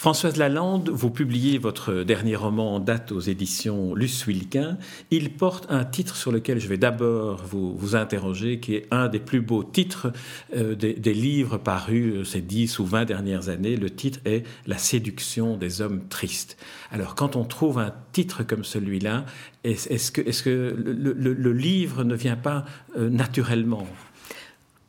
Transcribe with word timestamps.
Françoise 0.00 0.38
Lalande, 0.38 0.88
vous 0.88 1.10
publiez 1.10 1.58
votre 1.58 2.04
dernier 2.04 2.34
roman 2.34 2.76
en 2.76 2.80
date 2.80 3.12
aux 3.12 3.20
éditions 3.20 3.94
Luce 3.94 4.26
Wilquin. 4.26 4.78
Il 5.10 5.34
porte 5.34 5.66
un 5.68 5.84
titre 5.84 6.16
sur 6.16 6.32
lequel 6.32 6.58
je 6.58 6.68
vais 6.68 6.78
d'abord 6.78 7.44
vous, 7.44 7.94
interroger, 7.96 8.60
qui 8.60 8.76
est 8.76 8.86
un 8.90 9.08
des 9.08 9.18
plus 9.18 9.42
beaux 9.42 9.62
titres 9.62 10.10
euh, 10.56 10.74
des, 10.74 11.12
livres 11.12 11.58
parus 11.58 12.14
euh, 12.14 12.24
ces 12.24 12.40
dix 12.40 12.78
ou 12.78 12.86
vingt 12.86 13.04
dernières 13.04 13.50
années. 13.50 13.76
Le 13.76 13.90
titre 13.90 14.20
est 14.24 14.46
La 14.66 14.78
séduction 14.78 15.58
des 15.58 15.82
hommes 15.82 16.08
tristes. 16.08 16.56
Alors, 16.90 17.14
quand 17.14 17.36
on 17.36 17.44
trouve 17.44 17.78
un 17.78 17.92
titre 18.12 18.42
comme 18.42 18.64
celui-là, 18.64 19.26
est-ce 19.64 20.12
que, 20.12 20.74
le, 20.78 21.52
livre 21.52 22.04
ne 22.04 22.14
vient 22.14 22.36
pas 22.36 22.64
euh, 22.96 23.10
naturellement? 23.10 23.86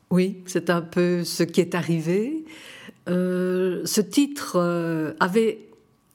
Oui, 0.10 0.38
c'est 0.46 0.70
un 0.70 0.82
peu 0.82 1.26
ce 1.26 1.44
qui 1.44 1.60
est 1.60 1.76
arrivé. 1.76 2.46
Euh, 3.10 3.82
ce 3.86 4.02
titre 4.02 4.54
euh, 4.58 5.14
avait, 5.20 5.60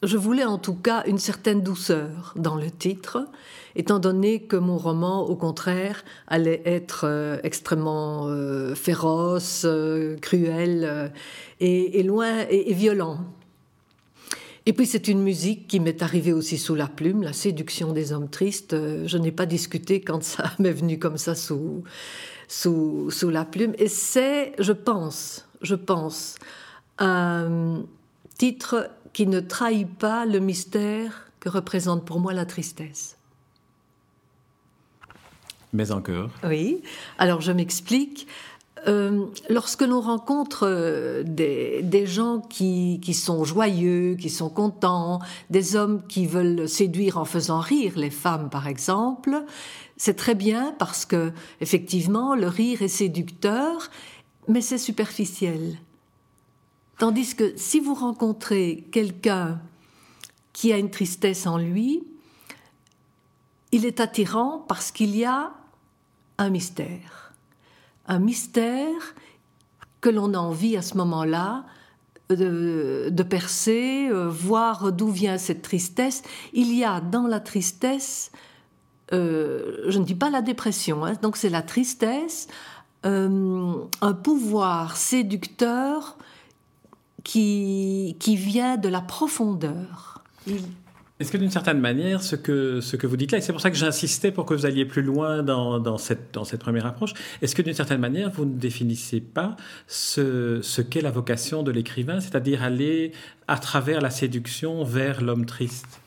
je 0.03 0.17
voulais 0.17 0.45
en 0.45 0.59
tout 0.59 0.75
cas 0.75 1.03
une 1.07 1.19
certaine 1.19 1.63
douceur 1.63 2.33
dans 2.37 2.55
le 2.55 2.71
titre, 2.71 3.27
étant 3.75 3.99
donné 3.99 4.43
que 4.43 4.57
mon 4.57 4.79
roman, 4.79 5.27
au 5.27 5.37
contraire, 5.37 6.05
allait 6.29 6.63
être 6.65 7.03
euh, 7.05 7.39
extrêmement 7.43 8.29
féroce, 8.75 9.67
cruel 10.23 11.13
et, 11.61 12.03
loin 12.03 12.47
et 12.49 12.73
violent. 12.73 13.19
Et 14.69 14.73
puis 14.73 14.87
c'est 14.87 15.07
une 15.07 15.23
musique 15.23 15.69
qui 15.69 15.79
m'est 15.79 16.03
arrivée 16.03 16.33
aussi 16.33 16.59
sous 16.59 16.75
la 16.75 16.89
plume, 16.89 17.23
la 17.23 17.33
séduction 17.33 17.93
des 17.93 18.13
hommes 18.13 18.29
tristes. 18.29 18.75
Je 19.07 19.19
n'ai 19.19 19.31
pas 19.31 19.47
discuté 19.47 20.01
quand 20.01 20.23
ça 20.25 20.51
m'est 20.59 20.73
venu 20.73 20.99
comme 20.99 21.19
ça 21.19 21.35
sous, 21.35 21.85
sous, 22.49 23.11
sous 23.11 23.31
la 23.31 23.45
plume. 23.45 23.75
Et 23.79 23.89
c'est, 23.89 24.55
je 24.59 24.73
pense, 24.73 25.47
je 25.63 25.77
pense, 25.77 26.37
un 26.99 27.83
titre 28.39 28.91
qui 29.13 29.27
ne 29.27 29.41
trahit 29.41 29.89
pas 29.99 30.27
le 30.27 30.41
mystère 30.41 31.31
que 31.41 31.49
représente 31.49 32.05
pour 32.05 32.21
moi 32.21 32.33
la 32.33 32.45
tristesse. 32.45 33.17
Mais 35.73 35.91
encore. 35.93 36.31
Oui, 36.45 36.83
alors 37.19 37.41
je 37.41 37.53
m'explique. 37.53 38.27
Euh, 38.89 39.27
lorsque 39.51 39.83
l'on 39.83 40.01
rencontre 40.01 40.67
euh, 40.67 41.23
des, 41.25 41.81
des 41.83 42.07
gens 42.07 42.39
qui, 42.39 43.01
qui, 43.03 43.15
sont 43.15 43.43
joyeux, 43.45 44.15
qui 44.15 44.31
sont 44.31 44.49
contents, 44.49 45.19
des 45.51 45.75
hommes 45.75 46.07
qui 46.07 46.27
veulent 46.27 46.69
séduire 46.69 47.19
en 47.19 47.25
faisant 47.25 47.59
rire 47.59 47.95
les 47.97 48.11
femmes, 48.11 48.49
par 48.49 48.69
exemple, 48.69 49.45
c'est 49.97 50.15
très 50.15 50.35
bien 50.35 50.75
parce 50.79 51.05
que 51.05 51.33
effectivement 51.61 52.37
le 52.37 52.49
rire 52.49 52.83
est 52.83 52.89
séducteur, 52.89 53.91
mais 54.47 54.61
c'est 54.61 54.79
superficiel. 54.79 55.79
Tandis 56.99 57.35
que 57.35 57.53
si 57.57 57.81
vous 57.81 57.95
rencontrez 57.95 58.87
quelqu'un 58.91 59.61
qui 60.53 60.73
a 60.73 60.79
une 60.79 60.91
tristesse 60.91 61.47
en 61.47 61.59
lui, 61.59 62.03
il 63.73 63.85
est 63.85 64.01
attirant 64.01 64.65
parce 64.69 64.91
qu'il 64.91 65.15
y 65.15 65.25
a 65.25 65.53
un 66.39 66.51
mystère. 66.51 67.33
Un 68.07 68.19
mystère 68.19 69.15
que 70.01 70.09
l'on 70.09 70.33
a 70.35 70.39
envie 70.39 70.77
à 70.77 70.83
ce 70.83 70.97
moment-là 70.97 71.65
de, 72.31 73.09
de, 73.11 73.23
percer, 73.23 74.09
euh, 74.11 74.29
voir 74.29 74.93
d'où 74.93 75.09
vient 75.09 75.39
cette 75.39 75.63
tristesse. 75.63 76.23
Il 76.53 76.75
y 76.75 76.85
a 76.85 77.01
dans 77.01 77.27
la 77.27 77.41
tristesse, 77.41 78.33
euh, 79.13 79.85
je 79.89 79.99
ne 79.99 80.05
dis 80.05 80.15
pas 80.15 80.31
la 80.31 80.43
dépression, 80.43 81.05
hein, 81.05 81.15
donc 81.23 81.37
c'est 81.37 81.51
la 81.51 81.63
tristesse, 81.63 82.49
euh, 83.05 83.75
un 84.01 84.13
pouvoir 84.13 84.97
séducteur 84.97 86.17
qui, 87.27 88.17
qui 88.21 88.37
vient 88.37 88.77
de 88.77 88.89
la 88.89 89.01
profondeur. 89.01 90.23
Est-ce 91.19 91.33
que 91.33 91.37
d'une 91.37 91.51
certaine 91.51 91.81
manière, 91.81 92.23
ce 92.23 92.37
que, 92.37 92.81
ce 92.81 92.95
que 92.95 93.09
vous 93.09 93.17
dites 93.17 93.33
là, 93.33 93.39
et 93.39 93.41
c'est 93.41 93.53
pour 93.53 93.61
ça 93.61 93.73
que 93.73 93.77
j'insistais 93.77 94.31
pour 94.31 94.47
que 94.47 94.55
vous 94.55 94.65
alliez 94.65 94.85
plus 94.85 95.03
loin 95.03 95.43
dans, 95.43 95.81
dans, 95.81 95.99
cette, 95.99 96.33
dans 96.33 96.45
cette 96.45 96.61
première 96.61 96.87
approche, 96.87 97.15
est-ce 97.43 97.57
que 97.57 97.63
d'une 97.63 97.75
certaine 97.75 97.99
manière, 97.99 98.31
vous 98.31 98.45
ne 98.45 98.57
définissez 98.57 99.21
pas 99.21 99.57
ce, 99.89 100.61
ce 100.63 100.83
qu'est 100.83 101.01
la 101.01 101.11
vocation 101.11 101.65
de 101.65 101.73
l'écrivain, 101.73 102.21
c'est-à-dire 102.21 102.63
aller 102.63 103.11
à 103.49 103.59
travers 103.59 104.01
la 104.01 104.11
séduction 104.11 104.85
vers 104.85 105.21
l'homme 105.21 105.47
triste? 105.47 106.01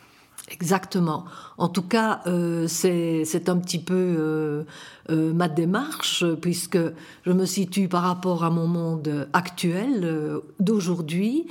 Exactement. 0.48 1.26
En 1.58 1.68
tout 1.68 1.84
cas, 1.84 2.22
euh, 2.26 2.68
c'est 2.68 3.50
un 3.50 3.58
petit 3.58 3.80
peu 3.80 3.94
euh, 3.94 4.64
euh, 5.10 5.34
ma 5.34 5.48
démarche, 5.48 6.26
puisque 6.42 6.80
je 7.26 7.32
me 7.32 7.46
situe 7.46 7.88
par 7.88 8.04
rapport 8.04 8.44
à 8.44 8.50
mon 8.50 8.68
monde 8.68 9.28
actuel 9.34 10.40
d'aujourd'hui, 10.60 11.48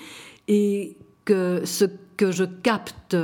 et 0.49 0.97
que 1.25 1.63
ce 1.65 1.85
que 2.17 2.33
je 2.33 2.45
capte, 2.45 3.17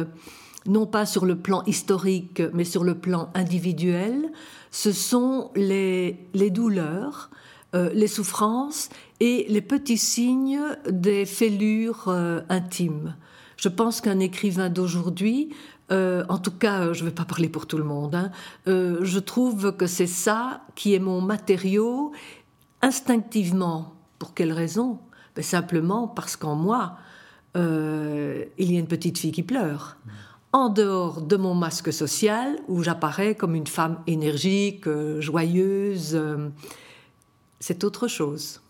non 0.66 0.86
pas 0.86 1.06
sur 1.06 1.24
le 1.24 1.36
plan 1.36 1.64
historique, 1.64 2.42
mais 2.52 2.64
sur 2.64 2.84
le 2.84 2.94
plan 2.94 3.30
individuel, 3.34 4.30
ce 4.70 4.92
sont 4.92 5.50
les, 5.56 6.28
les 6.34 6.50
douleurs, 6.50 7.30
les 7.72 8.06
souffrances 8.06 8.88
et 9.18 9.46
les 9.48 9.60
petits 9.60 9.98
signes 9.98 10.60
des 10.88 11.26
fêlures 11.26 12.08
intimes. 12.48 13.16
Je 13.64 13.70
pense 13.70 14.02
qu'un 14.02 14.20
écrivain 14.20 14.68
d'aujourd'hui 14.68 15.48
euh, 15.90 16.22
en 16.28 16.36
tout 16.36 16.50
cas, 16.50 16.92
je 16.92 17.02
ne 17.02 17.08
vais 17.08 17.14
pas 17.14 17.24
parler 17.24 17.48
pour 17.48 17.66
tout 17.66 17.78
le 17.78 17.84
monde. 17.84 18.14
Hein. 18.14 18.30
Euh, 18.68 18.98
je 19.02 19.18
trouve 19.18 19.74
que 19.76 19.86
c'est 19.86 20.06
ça 20.06 20.60
qui 20.74 20.94
est 20.94 20.98
mon 20.98 21.22
matériau 21.22 22.12
instinctivement. 22.82 23.94
Pour 24.18 24.34
quelle 24.34 24.52
raison? 24.52 24.98
Ben 25.34 25.42
Simplement 25.42 26.08
parce 26.08 26.36
qu'en 26.36 26.54
moi, 26.54 26.96
euh, 27.56 28.44
il 28.58 28.72
y 28.72 28.76
a 28.76 28.80
une 28.80 28.86
petite 28.86 29.18
fille 29.18 29.32
qui 29.32 29.42
pleure. 29.42 29.96
En 30.52 30.68
dehors 30.68 31.22
de 31.22 31.36
mon 31.36 31.54
masque 31.54 31.92
social, 31.92 32.58
où 32.68 32.82
j'apparais 32.82 33.34
comme 33.34 33.54
une 33.54 33.66
femme 33.66 33.98
énergique, 34.06 34.88
joyeuse, 35.20 36.20
c'est 37.60 37.82
autre 37.82 38.08
chose. 38.08 38.60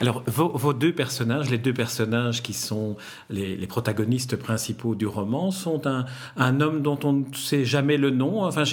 Alors, 0.00 0.22
vos, 0.26 0.72
deux 0.72 0.92
personnages, 0.92 1.50
les 1.50 1.58
deux 1.58 1.72
personnages 1.72 2.42
qui 2.42 2.52
sont 2.52 2.96
les, 3.30 3.66
protagonistes 3.66 4.36
principaux 4.36 4.94
du 4.94 5.06
roman, 5.06 5.50
sont 5.50 5.82
un, 5.86 6.60
homme 6.60 6.82
dont 6.82 6.98
on 7.04 7.12
ne 7.12 7.24
sait 7.34 7.64
jamais 7.64 7.96
le 7.96 8.10
nom. 8.10 8.44
Enfin, 8.44 8.64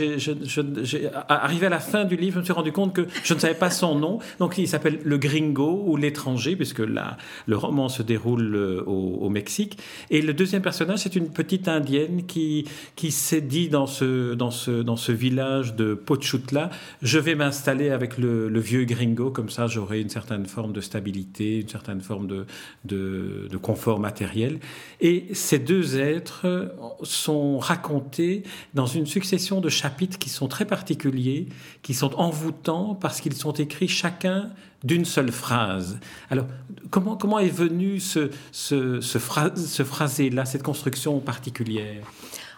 arrivé 1.28 1.66
à 1.66 1.69
la 1.69 1.79
fin 1.79 2.06
du 2.06 2.16
livre, 2.16 2.35
je 2.35 2.40
me 2.40 2.44
suis 2.44 2.53
rendu 2.53 2.72
compte 2.72 2.94
que 2.94 3.07
je 3.23 3.34
ne 3.34 3.40
savais 3.40 3.56
pas 3.56 3.69
son 3.69 3.95
nom. 3.95 4.19
Donc, 4.40 4.57
il 4.57 4.67
s'appelle 4.67 5.00
Le 5.03 5.17
Gringo 5.17 5.84
ou 5.85 5.97
L'étranger, 5.97 6.56
puisque 6.56 6.79
le 6.79 7.56
roman 7.56 7.90
se 7.90 8.03
déroule 8.03 8.56
euh, 8.56 8.84
au, 8.85 9.19
au, 9.22 9.29
Mexique. 9.29 9.78
Et 10.09 10.22
le 10.22 10.34
deuxième 10.34 10.61
personnage, 10.61 11.00
c'est 11.00 11.16
une 11.16 11.29
petite 11.29 11.67
indienne 11.67 12.25
qui, 12.25 12.66
qui 12.95 13.11
s'est 13.11 13.41
dit 13.41 13.69
dans 13.69 13.88
ce, 13.88 14.34
dans, 14.34 14.51
ce, 14.51 14.72
dans 14.72 14.95
ce 14.95 15.11
village 15.11 15.75
de 15.75 15.94
Pochutla, 15.94 16.69
je 17.01 17.19
vais 17.19 17.35
m'installer 17.35 17.90
avec 17.90 18.17
le, 18.17 18.50
le 18.50 18.59
vieux 18.59 18.85
Gringo, 18.85 19.31
comme 19.31 19.50
ça 19.50 19.67
j'aurai 19.67 20.01
une 20.01 20.09
certaine 20.09 20.45
forme 20.45 20.73
de 20.73 20.81
stabilité, 20.91 21.62
une 21.62 21.69
certaine 21.69 22.02
forme 22.02 22.28
de, 22.28 22.46
de, 22.84 23.57
confort 23.57 24.00
matériel. 24.00 24.59
Et 25.00 25.28
ces 25.34 25.59
deux 25.59 25.97
êtres 25.97 26.74
sont 27.03 27.59
racontés 27.59 28.44
dans 28.74 28.88
une 28.88 29.06
succession 29.06 29.62
de 29.62 29.69
chapitres 29.69 30.18
qui 30.18 30.29
sont 30.29 30.50
très 30.50 30.66
particuliers, 30.66 31.47
qui 31.81 31.94
sont 31.94 32.13
envoûtants 32.16 32.96
parce 32.96 33.22
qu'ils 33.22 33.35
sont 33.35 33.53
écrits 33.53 33.88
chacun 33.88 34.50
d'une 34.84 35.06
seule 35.06 35.31
phrase. 35.31 35.99
Alors, 36.29 36.47
comment, 36.90 37.16
comment 37.16 37.40
est 37.40 37.55
venu 37.66 37.99
ce, 37.99 38.32
ce, 38.52 38.99
ce, 38.99 39.17
phra 39.17 39.55
ce 39.55 39.84
phrasé-là, 39.84 40.43
cette 40.43 40.64
construction 40.64 41.20
particulière? 41.20 42.03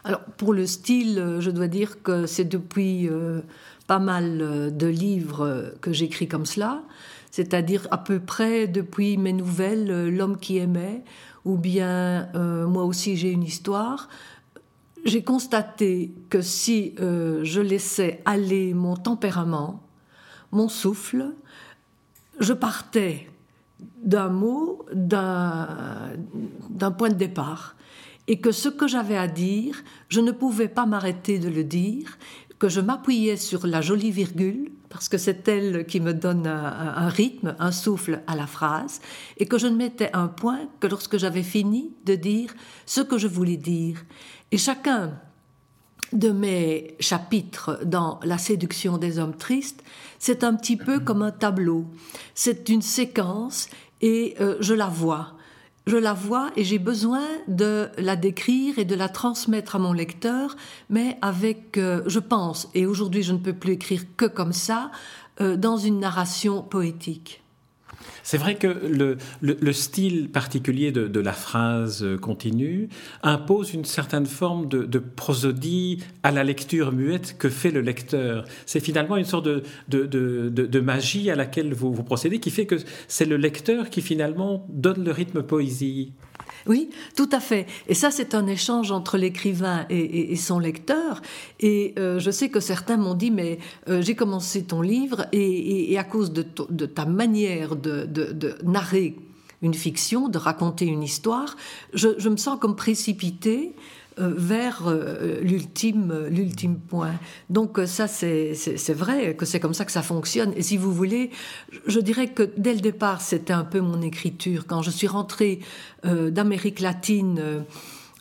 Alors, 0.05 0.21
pour 0.37 0.53
le 0.53 0.65
style, 0.65 1.37
je 1.39 1.51
dois 1.51 1.67
dire 1.67 2.01
que 2.01 2.25
c'est 2.25 2.45
depuis 2.45 3.07
euh, 3.09 3.41
pas 3.87 3.99
mal 3.99 4.75
de 4.75 4.87
livres 4.87 5.73
que 5.81 5.93
j'écris 5.93 6.27
comme 6.27 6.45
cela 6.45 6.81
c'est-à-dire 7.33 7.87
à 7.89 7.97
peu 7.97 8.19
près 8.19 8.67
depuis 8.67 9.17
mes 9.17 9.33
nouvelles 9.33 9.89
euh, 9.89 10.11
L'homme 10.11 10.37
qui 10.37 10.59
aimait, 10.59 11.03
ou 11.45 11.57
bien 11.57 12.29
euh, 12.35 12.67
Moi 12.67 12.83
aussi 12.83 13.17
j'ai 13.17 13.31
une 13.31 13.41
histoire, 13.41 14.07
j'ai 15.03 15.23
constaté 15.23 16.13
que 16.29 16.43
si 16.43 16.93
euh, 16.99 17.43
je 17.43 17.59
laissais 17.59 18.21
aller 18.25 18.75
mon 18.75 18.95
tempérament, 18.95 19.81
mon 20.51 20.69
souffle, 20.69 21.31
je 22.39 22.53
partais 22.53 23.27
d'un 24.03 24.29
mot, 24.29 24.85
d'un 24.93 26.11
point 26.95 27.09
de 27.09 27.15
départ, 27.15 27.75
et 28.27 28.39
que 28.39 28.51
ce 28.51 28.69
que 28.69 28.87
j'avais 28.87 29.17
à 29.17 29.27
dire, 29.27 29.83
je 30.07 30.21
ne 30.21 30.31
pouvais 30.31 30.67
pas 30.67 30.85
m'arrêter 30.85 31.39
de 31.39 31.49
le 31.49 31.63
dire, 31.63 32.19
que 32.63 32.69
je 32.69 32.79
m'appuyais 32.79 33.35
sur 33.35 33.67
la 33.67 33.81
jolie 33.81 34.11
virgule, 34.11 34.71
parce 34.87 35.09
que 35.09 35.17
c'est 35.17 35.45
elle 35.49 35.85
qui 35.85 35.99
me 35.99 36.13
donne 36.13 36.47
un, 36.47 37.09
rythme, 37.09 37.57
un 37.59 37.73
souffle 37.73 38.21
à 38.25 38.37
la 38.37 38.47
phrase, 38.47 39.01
et 39.37 39.47
que 39.47 39.57
je 39.57 39.67
ne 39.67 39.75
mettais 39.75 40.09
un 40.13 40.29
point 40.29 40.69
que 40.79 40.87
lorsque 40.87 41.17
j'avais 41.17 41.43
fini 41.43 41.91
de 42.05 42.15
dire 42.15 42.53
ce 42.85 43.01
que 43.01 43.17
je 43.17 43.27
voulais 43.27 43.57
dire. 43.57 44.05
Et 44.53 44.57
chacun 44.57 45.19
de 46.13 46.29
mes 46.29 46.95
chapitres 47.01 47.81
dans 47.83 48.21
La 48.23 48.37
séduction 48.37 48.97
des 48.97 49.19
hommes 49.19 49.35
tristes, 49.35 49.83
c'est 50.17 50.45
un 50.45 50.55
petit 50.55 50.77
peu 50.77 51.01
comme 51.01 51.21
un 51.21 51.31
tableau. 51.31 51.87
C'est 52.33 52.69
une 52.69 52.81
séquence 52.81 53.67
et 53.99 54.35
euh, 54.39 54.55
je 54.61 54.73
la 54.73 54.87
vois 54.87 55.35
je 55.85 55.97
la 55.97 56.13
vois 56.13 56.51
et 56.55 56.63
j'ai 56.63 56.79
besoin 56.79 57.23
de 57.47 57.89
la 57.97 58.15
décrire 58.15 58.79
et 58.79 58.85
de 58.85 58.95
la 58.95 59.09
transmettre 59.09 59.75
à 59.75 59.79
mon 59.79 59.93
lecteur, 59.93 60.55
mais 60.89 61.17
avec, 61.21 61.77
euh, 61.77 62.01
je 62.07 62.19
pense, 62.19 62.69
et 62.73 62.85
aujourd'hui 62.85 63.23
je 63.23 63.33
ne 63.33 63.37
peux 63.37 63.53
plus 63.53 63.73
écrire 63.73 64.03
que 64.15 64.25
comme 64.25 64.53
ça, 64.53 64.91
euh, 65.41 65.57
dans 65.57 65.77
une 65.77 65.99
narration 65.99 66.61
poétique. 66.61 67.42
C'est 68.23 68.37
vrai 68.37 68.55
que 68.55 68.67
le, 69.41 69.73
style 69.73 70.29
particulier 70.29 70.91
de, 70.91 71.19
la 71.19 71.33
phrase 71.33 72.05
continue 72.21 72.89
impose 73.21 73.73
une 73.73 73.85
certaine 73.85 74.25
forme 74.25 74.67
de, 74.67 74.99
prosodie 74.99 76.03
à 76.23 76.31
la 76.31 76.43
lecture 76.43 76.91
muette 76.91 77.37
que 77.37 77.49
fait 77.49 77.71
le 77.71 77.81
lecteur. 77.81 78.45
C'est 78.65 78.79
finalement 78.79 79.17
une 79.17 79.25
sorte 79.25 79.47
de, 79.89 80.79
magie 80.79 81.29
à 81.29 81.35
laquelle 81.35 81.73
vous, 81.73 81.93
vous 81.93 82.03
procédez 82.03 82.39
qui 82.39 82.51
fait 82.51 82.65
que 82.65 82.75
c'est 83.07 83.25
le 83.25 83.37
lecteur 83.37 83.89
qui 83.89 84.01
finalement 84.01 84.65
donne 84.69 85.03
le 85.03 85.11
rythme 85.11 85.43
poésie. 85.43 86.13
Oui, 86.67 86.89
tout 87.15 87.29
à 87.31 87.39
fait. 87.39 87.65
Et 87.87 87.93
ça, 87.93 88.11
c'est 88.11 88.35
un 88.35 88.47
échange 88.47 88.91
entre 88.91 89.17
l'écrivain 89.17 89.85
et, 89.89 90.35
son 90.35 90.59
lecteur. 90.59 91.21
Et 91.59 91.93
euh, 91.97 92.19
je 92.19 92.31
sais 92.31 92.49
que 92.49 92.59
certains 92.59 92.97
m'ont 92.97 93.15
dit, 93.15 93.31
mais 93.31 93.59
euh, 93.89 94.01
j'ai 94.01 94.15
commencé 94.15 94.63
ton 94.63 94.81
livre 94.81 95.25
et, 95.31 95.97
à 95.97 96.03
cause 96.03 96.31
de, 96.31 96.43
ta 96.85 97.05
manière 97.05 97.75
de, 97.75 98.55
narrer 98.63 99.15
une 99.61 99.73
fiction, 99.73 100.27
de 100.27 100.37
raconter 100.37 100.85
une 100.85 101.03
histoire, 101.03 101.55
je, 101.93 102.09
je 102.17 102.27
me 102.27 102.35
sens 102.35 102.59
comme 102.59 102.75
précipité 102.75 103.71
euh, 103.71 103.77
vers 104.17 104.87
euh, 104.87 105.39
l'ultime 105.41 106.27
l'ultime 106.29 106.79
point. 106.79 107.13
Donc 107.49 107.79
euh, 107.79 107.85
ça 107.85 108.07
c'est 108.07 108.53
vrai 108.93 109.35
que 109.35 109.45
c'est 109.45 109.59
comme 109.59 109.73
ça 109.73 109.85
que 109.85 109.91
ça 109.91 110.01
fonctionne. 110.01 110.53
Et 110.55 110.61
si 110.61 110.77
vous 110.77 110.93
voulez, 110.93 111.31
je 111.87 111.99
dirais 111.99 112.27
que 112.27 112.49
dès 112.57 112.73
le 112.73 112.81
départ 112.81 113.21
c'était 113.21 113.53
un 113.53 113.63
peu 113.63 113.79
mon 113.79 114.01
écriture. 114.01 114.65
Quand 114.67 114.81
je 114.81 114.91
suis 114.91 115.07
rentrée 115.07 115.59
d'Amérique 116.03 116.79
latine 116.79 117.63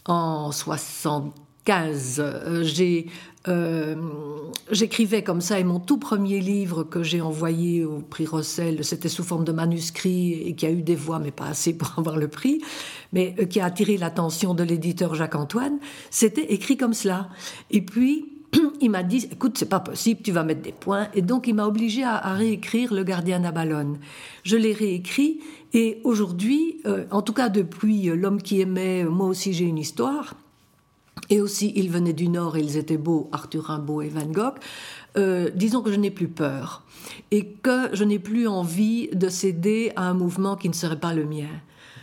en 0.06 0.52
75, 0.52 2.22
j'ai 2.62 3.06
euh, 3.48 3.96
j'écrivais 4.70 5.22
comme 5.22 5.40
ça 5.40 5.58
et 5.58 5.64
mon 5.64 5.80
tout 5.80 5.98
premier 5.98 6.38
livre 6.40 6.84
que 6.84 7.02
j'ai 7.02 7.20
envoyé 7.20 7.84
au 7.84 7.98
prix 7.98 8.24
Rossel, 8.24 8.84
c'était 8.84 9.08
sous 9.08 9.24
forme 9.24 9.44
de 9.44 9.50
manuscrit 9.50 10.34
et 10.46 10.54
qui 10.54 10.64
a 10.64 10.70
eu 10.70 10.82
des 10.82 10.94
voix 10.94 11.18
mais 11.18 11.32
pas 11.32 11.46
assez 11.46 11.76
pour 11.76 11.92
avoir 11.98 12.16
le 12.16 12.28
prix, 12.28 12.60
mais 13.12 13.34
euh, 13.40 13.46
qui 13.46 13.60
a 13.60 13.64
attiré 13.64 13.96
l'attention 13.96 14.54
de 14.54 14.62
l'éditeur 14.62 15.14
Jacques-Antoine, 15.14 15.78
c'était 16.10 16.52
écrit 16.52 16.76
comme 16.76 16.94
cela. 16.94 17.30
Et 17.70 17.82
puis 17.82 18.26
il 18.80 18.90
m'a 18.90 19.02
dit 19.02 19.28
écoute 19.32 19.58
c'est 19.58 19.68
pas 19.68 19.80
possible 19.80 20.20
tu 20.22 20.30
vas 20.30 20.44
mettre 20.44 20.62
des 20.62 20.72
points 20.72 21.08
et 21.14 21.22
donc 21.22 21.48
il 21.48 21.54
m'a 21.54 21.66
obligé 21.66 22.04
à, 22.04 22.34
réécrire 22.34 22.94
Le 22.94 23.02
Gardien 23.02 23.40
d'Abalone. 23.40 23.98
Je 24.44 24.56
l'ai 24.56 24.72
réécrit 24.72 25.40
et 25.72 26.00
aujourd'hui, 26.04 26.80
euh, 26.86 27.06
en 27.10 27.22
tout 27.22 27.32
cas 27.32 27.48
depuis 27.48 28.04
L'homme 28.04 28.40
qui 28.40 28.60
aimait, 28.60 29.02
moi 29.04 29.26
aussi 29.26 29.52
j'ai 29.52 29.64
une 29.64 29.78
histoire 29.78 30.36
et 31.30 31.40
aussi 31.40 31.72
ils 31.76 31.90
venaient 31.90 32.12
du 32.12 32.28
Nord 32.28 32.56
et 32.56 32.60
ils 32.60 32.76
étaient 32.76 32.96
beaux, 32.96 33.28
Arthur 33.32 33.64
Rimbaud 33.64 34.02
et 34.02 34.08
Van 34.08 34.26
Gogh, 34.26 34.54
euh, 35.16 35.50
disons 35.54 35.82
que 35.82 35.92
je 35.92 35.96
n'ai 35.96 36.10
plus 36.10 36.28
peur 36.28 36.82
et 37.30 37.46
que 37.62 37.94
je 37.94 38.04
n'ai 38.04 38.18
plus 38.18 38.48
envie 38.48 39.08
de 39.12 39.28
céder 39.28 39.92
à 39.96 40.02
un 40.02 40.14
mouvement 40.14 40.56
qui 40.56 40.68
ne 40.68 40.74
serait 40.74 41.00
pas 41.00 41.14
le 41.14 41.24
mien. 41.24 41.48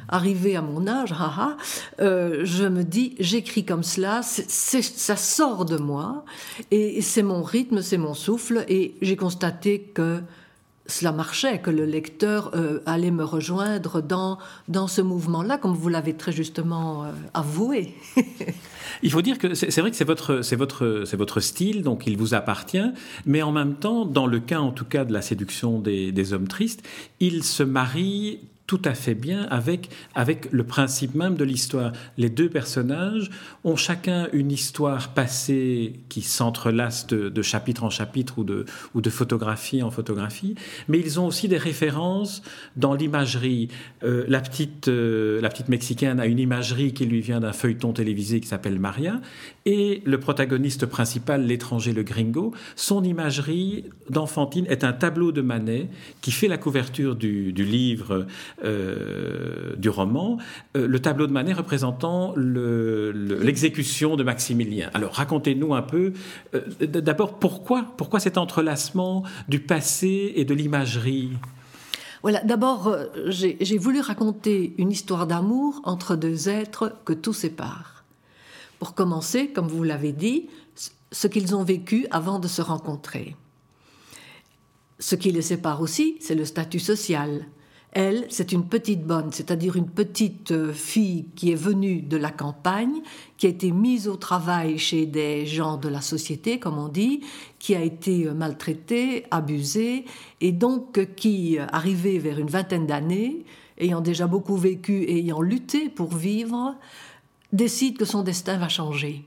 Arrivé 0.08 0.56
à 0.56 0.62
mon 0.62 0.88
âge, 0.88 1.12
haha, 1.20 1.58
euh, 2.02 2.42
je 2.44 2.66
me 2.66 2.84
dis, 2.84 3.16
j'écris 3.20 3.66
comme 3.66 3.84
cela, 3.84 4.22
ça 4.24 5.16
sort 5.16 5.66
de 5.66 5.78
moi, 5.78 6.26
et 6.72 7.02
c'est 7.02 7.24
mon 7.24 7.44
rythme, 7.44 7.82
c'est 7.82 7.98
mon 7.98 8.16
souffle, 8.16 8.66
et 8.68 8.96
j'ai 9.02 9.16
constaté 9.16 9.82
que 9.94 10.22
cela 10.90 11.12
marchait, 11.12 11.60
que 11.60 11.70
le 11.70 11.86
lecteur 11.86 12.52
euh, 12.56 12.80
allait 12.86 13.12
me 13.12 13.24
rejoindre 13.24 14.02
dans, 14.02 14.38
dans 14.68 14.88
ce 14.88 15.02
mouvement-là, 15.02 15.58
comme 15.58 15.74
vous 15.74 15.90
l'avez 15.90 16.14
très 16.14 16.32
justement 16.32 17.06
euh, 17.06 17.12
avoué. 17.34 17.96
il 19.04 19.12
faut 19.12 19.22
dire 19.22 19.38
que 19.38 19.54
c'est 19.54 19.80
vrai 19.80 19.92
que 19.92 19.98
c'est 19.98 20.06
votre, 20.06 20.42
votre, 20.56 21.16
votre 21.16 21.40
style, 21.40 21.84
donc 21.84 22.08
il 22.08 22.18
vous 22.18 22.34
appartient, 22.34 22.92
mais 23.26 23.42
en 23.42 23.52
même 23.52 23.76
temps, 23.76 24.06
dans 24.06 24.28
le 24.28 24.40
cas 24.40 24.60
en 24.60 24.72
tout 24.72 24.86
cas 24.86 25.06
de 25.06 25.14
la 25.14 25.22
séduction 25.22 25.80
des, 25.80 26.12
des 26.12 26.34
hommes 26.34 26.48
tristes, 26.48 26.84
il 27.20 27.44
se 27.44 27.64
marie 27.64 28.40
tout 28.70 28.82
à 28.86 28.94
fait 28.94 29.16
bien 29.16 29.48
avec, 29.50 29.90
avec 30.14 30.48
le 30.52 30.64
principe 30.64 31.16
même 31.16 31.34
de 31.34 31.44
l'histoire. 31.44 31.92
Les 32.20 32.30
deux 32.30 32.50
personnages 32.50 33.32
ont 33.64 33.76
chacun 33.76 34.28
une 34.32 34.52
histoire 34.52 35.16
passée 35.16 35.94
qui 36.08 36.22
s'entrelace 36.22 37.08
de, 37.08 37.42
chapitre 37.42 37.84
en 37.84 37.90
chapitre 37.90 38.38
ou 38.38 38.44
de, 38.44 38.66
ou 38.94 39.02
de 39.02 39.10
photographie 39.10 39.82
en 39.82 39.90
photographie, 39.90 40.54
mais 40.88 41.00
ils 41.00 41.20
ont 41.20 41.26
aussi 41.26 41.48
des 41.48 41.58
références 41.58 42.44
dans 42.76 42.94
l'imagerie. 42.94 43.70
Euh, 44.04 44.26
la, 44.28 44.40
petite, 44.40 44.88
euh, 44.88 45.42
la 45.42 45.50
petite 45.50 45.70
Mexicaine 45.70 46.20
a 46.20 46.28
une 46.28 46.38
imagerie 46.38 46.94
qui 46.94 47.08
lui 47.08 47.22
vient 47.22 47.40
d'un 47.40 47.54
feuilleton 47.54 47.92
télévisé 47.92 48.40
qui 48.40 48.48
s'appelle 48.48 48.78
Maria, 48.78 49.20
et 49.66 50.04
le 50.06 50.20
protagoniste 50.20 50.86
principal, 50.86 51.44
l'étranger, 51.44 51.92
le 51.92 52.04
gringo, 52.04 52.54
son 52.76 53.04
imagerie 53.04 53.86
d'enfantine 54.12 54.68
est 54.70 54.84
un 54.84 54.94
tableau 54.94 55.32
de 55.32 55.42
Manet 55.42 55.88
qui 56.22 56.30
fait 56.30 56.48
la 56.48 56.60
couverture 56.60 57.16
du, 57.16 57.52
du 57.52 57.64
livre 57.64 58.28
euh, 58.64 59.76
du 59.78 59.90
roman, 59.90 60.38
euh, 60.76 60.88
le 60.88 61.00
tableau 61.00 61.28
de 61.28 61.32
Manet 61.32 61.54
représentant 61.54 62.34
l'exécution 62.36 64.16
de 64.16 64.24
Maximilien. 64.24 64.90
Alors 64.94 65.14
racontez-nous 65.14 65.74
un 65.74 65.82
peu, 65.82 66.14
euh, 66.54 66.62
d'abord, 66.86 67.40
pourquoi, 67.40 67.86
pourquoi 67.98 68.20
cet 68.20 68.38
entrelacement 68.38 69.24
du 69.48 69.60
passé 69.60 70.34
et 70.36 70.46
de 70.46 70.54
l'imagerie? 70.54 71.32
Voilà, 72.22 72.42
d'abord, 72.44 72.94
j'ai 73.28 73.78
voulu 73.78 74.02
raconter 74.02 74.74
une 74.78 74.92
histoire 74.92 75.26
d'amour 75.26 75.80
entre 75.86 76.18
deux 76.18 76.50
êtres 76.50 76.98
que 77.06 77.14
tout 77.14 77.32
sépare. 77.32 78.04
Pour 78.78 78.94
commencer, 78.94 79.50
comme 79.50 79.68
vous 79.68 79.84
l'avez 79.84 80.12
dit, 80.12 80.50
ce 81.12 81.28
qu'ils 81.28 81.56
ont 81.56 81.64
vécu 81.64 82.08
avant 82.12 82.40
de 82.40 82.48
se 82.48 82.62
rencontrer. 82.62 83.36
Ce 85.00 85.16
qui 85.16 85.32
les 85.32 85.42
sépare 85.42 85.82
aussi, 85.82 86.18
c'est 86.20 86.36
le 86.36 86.44
statut 86.44 86.80
social. 86.80 87.46
Elle, 87.92 88.28
c'est 88.30 88.52
une 88.52 88.66
petite 88.66 89.04
bonne, 89.04 89.32
c'est-à-dire 89.32 89.76
une 89.76 89.90
petite 89.90 90.52
euh, 90.52 90.72
fille 90.72 91.26
qui 91.36 91.52
est 91.52 91.56
venue 91.56 92.04
de 92.04 92.18
la 92.18 92.30
campagne, 92.30 93.02
qui 93.38 93.48
a 93.48 93.50
été 93.50 93.72
mise 93.72 94.08
au 94.08 94.16
travail 94.16 94.78
chez 94.78 95.08
des 95.08 95.48
gens 95.48 95.78
de 95.78 95.90
la 95.90 96.02
société, 96.02 96.60
comme 96.60 96.78
on 96.78 96.88
dit, 96.88 97.22
qui 97.58 97.74
a 97.74 97.82
été 97.82 98.28
euh, 98.28 98.36
maltraitée, 98.36 99.26
abusée, 99.32 100.06
et 100.40 100.52
donc 100.52 101.00
euh, 101.00 101.06
qui, 101.06 101.58
arrivée 101.58 102.20
vers 102.20 102.38
une 102.38 102.50
vingtaine 102.50 102.86
d'années, 102.86 103.44
ayant 103.80 104.02
déjà 104.02 104.28
beaucoup 104.28 104.56
vécu 104.56 105.02
et 105.04 105.18
ayant 105.18 105.42
lutté 105.42 105.90
pour 105.90 106.14
vivre, 106.14 106.76
décide 107.54 107.98
que 107.98 108.06
son 108.06 108.22
destin 108.22 108.60
va 108.60 108.70
changer. 108.70 109.26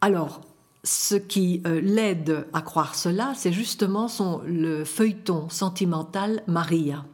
Alors, 0.00 0.40
ce 0.82 1.14
qui 1.14 1.62
l'aide 1.64 2.46
à 2.52 2.62
croire 2.62 2.94
cela, 2.94 3.32
c'est 3.34 3.52
justement 3.52 4.08
son, 4.08 4.40
le 4.46 4.84
feuilleton 4.84 5.48
sentimental 5.48 6.42
Maria 6.46 7.04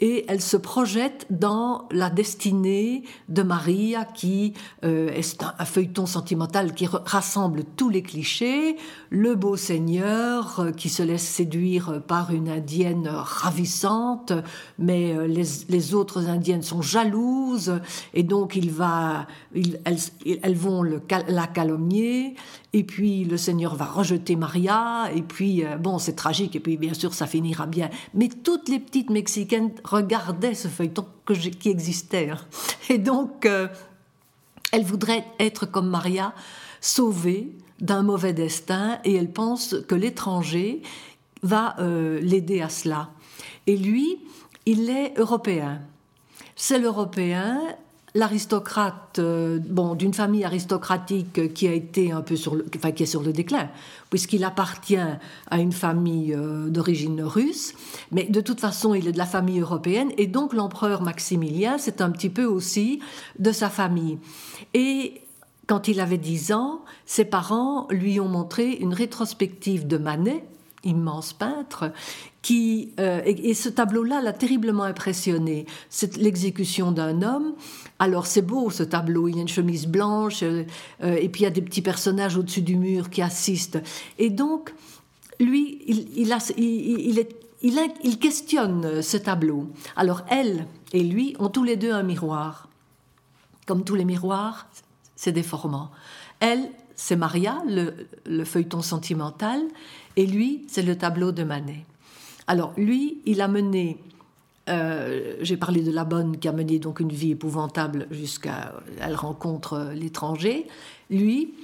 et 0.00 0.24
elle 0.28 0.40
se 0.40 0.56
projette 0.56 1.26
dans 1.30 1.86
la 1.92 2.10
destinée 2.10 3.04
de 3.28 3.42
Maria 3.42 4.04
qui 4.04 4.52
euh, 4.84 5.08
est 5.10 5.42
un, 5.42 5.64
feuilleton 5.64 6.06
sentimental 6.06 6.74
qui 6.74 6.86
rassemble 6.86 7.62
tous 7.76 7.90
les 7.90 8.02
clichés, 8.02 8.76
le 9.10 9.36
beau 9.36 9.56
seigneur 9.56 10.58
euh, 10.58 10.72
qui 10.72 10.88
se 10.88 11.02
laisse 11.02 11.22
séduire 11.22 12.02
par 12.08 12.32
une 12.32 12.48
indienne 12.48 13.08
ravissante, 13.08 14.32
mais 14.80 15.14
euh, 15.14 15.28
les, 15.28 15.94
autres 15.94 16.28
indiennes 16.28 16.62
sont 16.62 16.82
jalouses. 16.82 17.80
Et 18.14 18.24
donc 18.24 18.56
il 18.56 18.72
elles, 19.84 20.56
vont 20.56 20.82
la 20.82 21.46
calomnier. 21.46 22.34
Et 22.72 22.82
puis 22.82 23.24
le 23.24 23.36
Seigneur 23.36 23.76
va 23.76 23.84
rejeter 23.84 24.34
Maria, 24.34 25.08
et 25.14 25.22
puis 25.22 25.62
bon, 25.78 26.00
c'est 26.00 26.14
tragique, 26.14 26.56
et 26.56 26.60
puis 26.60 26.76
bien 26.76 26.92
sûr 26.92 27.14
ça 27.14 27.28
finira 27.28 27.66
bien. 27.66 27.88
Mais 28.14 28.28
toutes 28.28 28.68
les 28.68 28.80
petites 28.80 29.10
Mexicaines 29.10 29.70
regardaient 29.84 30.54
ce 30.54 30.68
feuilleton 30.68 31.06
qui 31.60 31.68
existait. 31.68 32.30
Hein. 32.30 32.38
Et 32.88 32.98
donc, 32.98 33.46
euh, 33.46 33.68
elles 34.72 34.84
voudraient 34.84 35.24
être 35.38 35.66
comme 35.66 35.88
Maria, 35.88 36.34
sauvée 36.80 37.52
d'un 37.80 38.02
mauvais 38.02 38.32
destin, 38.32 38.98
et 39.04 39.14
elles 39.14 39.32
pensent 39.32 39.76
que 39.88 39.94
l'étranger 39.94 40.82
va 41.42 41.76
euh, 41.78 42.20
l'aider 42.20 42.62
à 42.62 42.68
cela. 42.68 43.10
Et 43.66 43.76
lui, 43.76 44.18
il 44.66 44.88
est 44.90 45.18
européen. 45.18 45.80
C'est 46.56 46.78
l'Européen 46.78 47.60
l'aristocrate, 48.14 49.18
euh, 49.18 49.58
bon, 49.58 49.94
d'une 49.94 50.14
famille 50.14 50.44
aristocratique 50.44 51.52
qui 51.52 51.66
a 51.66 51.72
été 51.72 52.12
un 52.12 52.22
peu 52.22 52.36
sur 52.36 52.54
le, 52.54 52.64
enfin, 52.76 52.92
qui 52.92 53.02
est 53.02 53.06
sur 53.06 53.22
le 53.22 53.32
déclin, 53.32 53.68
puisqu'il 54.08 54.44
appartient 54.44 54.96
à 54.96 55.58
une 55.58 55.72
famille 55.72 56.32
euh, 56.32 56.68
d'origine 56.68 57.22
russe, 57.22 57.74
mais 58.12 58.24
de 58.24 58.40
toute 58.40 58.60
façon, 58.60 58.94
il 58.94 59.08
est 59.08 59.12
de 59.12 59.18
la 59.18 59.26
famille 59.26 59.58
européenne, 59.58 60.12
et 60.16 60.28
donc 60.28 60.52
l'empereur 60.52 61.02
Maximilien, 61.02 61.76
c'est 61.78 62.00
un 62.00 62.10
petit 62.10 62.30
peu 62.30 62.44
aussi 62.44 63.00
de 63.40 63.50
sa 63.50 63.68
famille. 63.68 64.18
Et 64.74 65.20
quand 65.66 65.88
il 65.88 65.98
avait 65.98 66.18
10 66.18 66.52
ans, 66.52 66.82
ses 67.06 67.24
parents 67.24 67.88
lui 67.90 68.20
ont 68.20 68.28
montré 68.28 68.72
une 68.72 68.94
rétrospective 68.94 69.88
de 69.88 69.96
Manet, 69.96 70.44
immense 70.84 71.32
peintre, 71.32 71.92
qui, 72.42 72.92
euh, 73.00 73.22
et, 73.24 73.54
ce 73.54 73.70
tableau-là 73.70 74.20
l'a 74.20 74.34
terriblement 74.34 74.82
impressionné. 74.82 75.64
C'est 75.88 76.16
l'exécution 76.18 76.92
d'un 76.92 77.22
homme. 77.22 77.54
Alors 77.98 78.26
c'est 78.26 78.42
beau 78.42 78.70
ce 78.70 78.82
tableau, 78.82 79.28
il 79.28 79.36
y 79.36 79.38
a 79.38 79.42
une 79.42 79.48
chemise 79.48 79.86
blanche, 79.86 80.42
euh, 80.42 80.64
euh, 81.02 81.16
et 81.20 81.28
puis 81.28 81.42
il 81.42 81.44
y 81.44 81.46
a 81.46 81.50
des 81.50 81.62
petits 81.62 81.82
personnages 81.82 82.36
au-dessus 82.36 82.62
du 82.62 82.76
mur 82.76 83.08
qui 83.08 83.22
assistent. 83.22 83.78
Et 84.18 84.30
donc, 84.30 84.74
lui, 85.38 85.82
il, 85.86 86.08
il, 86.16 86.34
il, 86.56 87.18
est, 87.78 87.94
il, 88.02 88.18
questionne 88.18 89.00
ce 89.00 89.16
tableau. 89.16 89.68
Alors 89.96 90.22
elle 90.28 90.66
et 90.92 91.02
lui 91.02 91.36
ont 91.38 91.48
tous 91.48 91.64
les 91.64 91.76
deux 91.76 91.92
un 91.92 92.02
miroir. 92.02 92.68
Comme 93.66 93.84
tous 93.84 93.94
les 93.94 94.04
miroirs, 94.04 94.66
c'est 95.16 95.32
déformant. 95.32 95.90
Elle, 96.40 96.68
c'est 96.96 97.16
Maria, 97.16 97.62
le, 97.66 98.44
feuilleton 98.44 98.82
sentimental, 98.82 99.60
et 100.16 100.26
lui, 100.26 100.64
c'est 100.68 100.82
le 100.82 100.96
tableau 100.96 101.32
de 101.32 101.42
Manet. 101.42 101.84
Alors 102.46 102.72
lui, 102.76 103.18
il 103.24 103.40
a 103.40 103.48
mené, 103.48 103.98
euh, 104.68 105.36
j'ai 105.40 105.56
parlé 105.56 105.82
de 105.82 105.90
la 105.90 106.04
bonne 106.04 106.38
qui 106.38 106.48
a 106.48 106.52
mené 106.52 106.78
donc 106.78 107.00
une 107.00 107.12
vie 107.12 107.32
épouvantable 107.32 108.06
jusqu'à, 108.10 108.74
elle 109.00 109.14
rencontre 109.14 109.90
l'étranger. 109.94 110.66
Lui, 111.10 111.54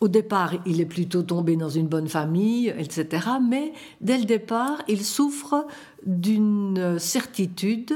au 0.00 0.08
départ, 0.08 0.54
il 0.66 0.80
est 0.80 0.86
plutôt 0.86 1.22
tombé 1.22 1.56
dans 1.56 1.68
une 1.68 1.86
bonne 1.86 2.08
famille, 2.08 2.74
etc. 2.76 3.26
Mais 3.40 3.72
dès 4.00 4.18
le 4.18 4.24
départ, 4.24 4.82
il 4.88 5.04
souffre 5.04 5.66
d'une 6.04 6.98
certitude. 6.98 7.94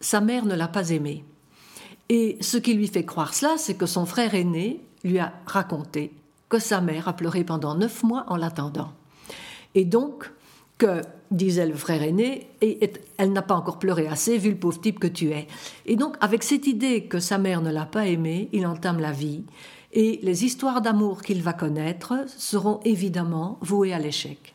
Sa 0.00 0.20
mère 0.20 0.44
ne 0.44 0.54
l'a 0.54 0.68
pas 0.68 0.90
aimé. 0.90 1.24
Et 2.10 2.36
ce 2.42 2.58
qui 2.58 2.74
lui 2.74 2.88
fait 2.88 3.06
croire 3.06 3.32
cela, 3.32 3.54
c'est 3.56 3.74
que 3.74 3.86
son 3.86 4.04
frère 4.04 4.34
aîné 4.34 4.80
lui 5.04 5.18
a 5.18 5.32
raconté 5.46 6.12
que 6.50 6.58
sa 6.58 6.80
mère 6.80 7.08
a 7.08 7.14
pleuré 7.14 7.44
pendant 7.44 7.74
neuf 7.74 8.02
mois 8.02 8.24
en 8.28 8.36
l'attendant. 8.36 8.92
Et 9.74 9.84
donc, 9.84 10.30
que, 10.78 11.02
disait 11.30 11.66
le 11.66 11.74
frère 11.74 12.02
aîné, 12.02 12.48
et, 12.60 12.92
elle 13.16 13.32
n'a 13.32 13.42
pas 13.42 13.54
encore 13.54 13.78
pleuré 13.78 14.06
assez 14.06 14.38
vu 14.38 14.50
le 14.50 14.56
pauvre 14.56 14.80
type 14.80 14.98
que 14.98 15.06
tu 15.06 15.30
es. 15.30 15.46
Et 15.86 15.96
donc, 15.96 16.16
avec 16.20 16.42
cette 16.42 16.66
idée 16.66 17.04
que 17.04 17.20
sa 17.20 17.38
mère 17.38 17.62
ne 17.62 17.72
l'a 17.72 17.86
pas 17.86 18.06
aimé, 18.06 18.48
il 18.52 18.66
entame 18.66 19.00
la 19.00 19.12
vie, 19.12 19.44
et 19.92 20.18
les 20.22 20.44
histoires 20.44 20.82
d'amour 20.82 21.22
qu'il 21.22 21.42
va 21.42 21.52
connaître 21.52 22.24
seront 22.26 22.80
évidemment 22.84 23.58
vouées 23.62 23.94
à 23.94 23.98
l'échec. 23.98 24.54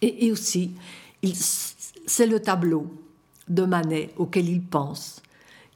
Et, 0.00 0.26
et 0.26 0.32
aussi, 0.32 0.72
c'est 2.06 2.26
le 2.26 2.40
tableau 2.40 2.86
de 3.48 3.64
Manet 3.64 4.10
auquel 4.16 4.48
il 4.48 4.62
pense 4.62 5.22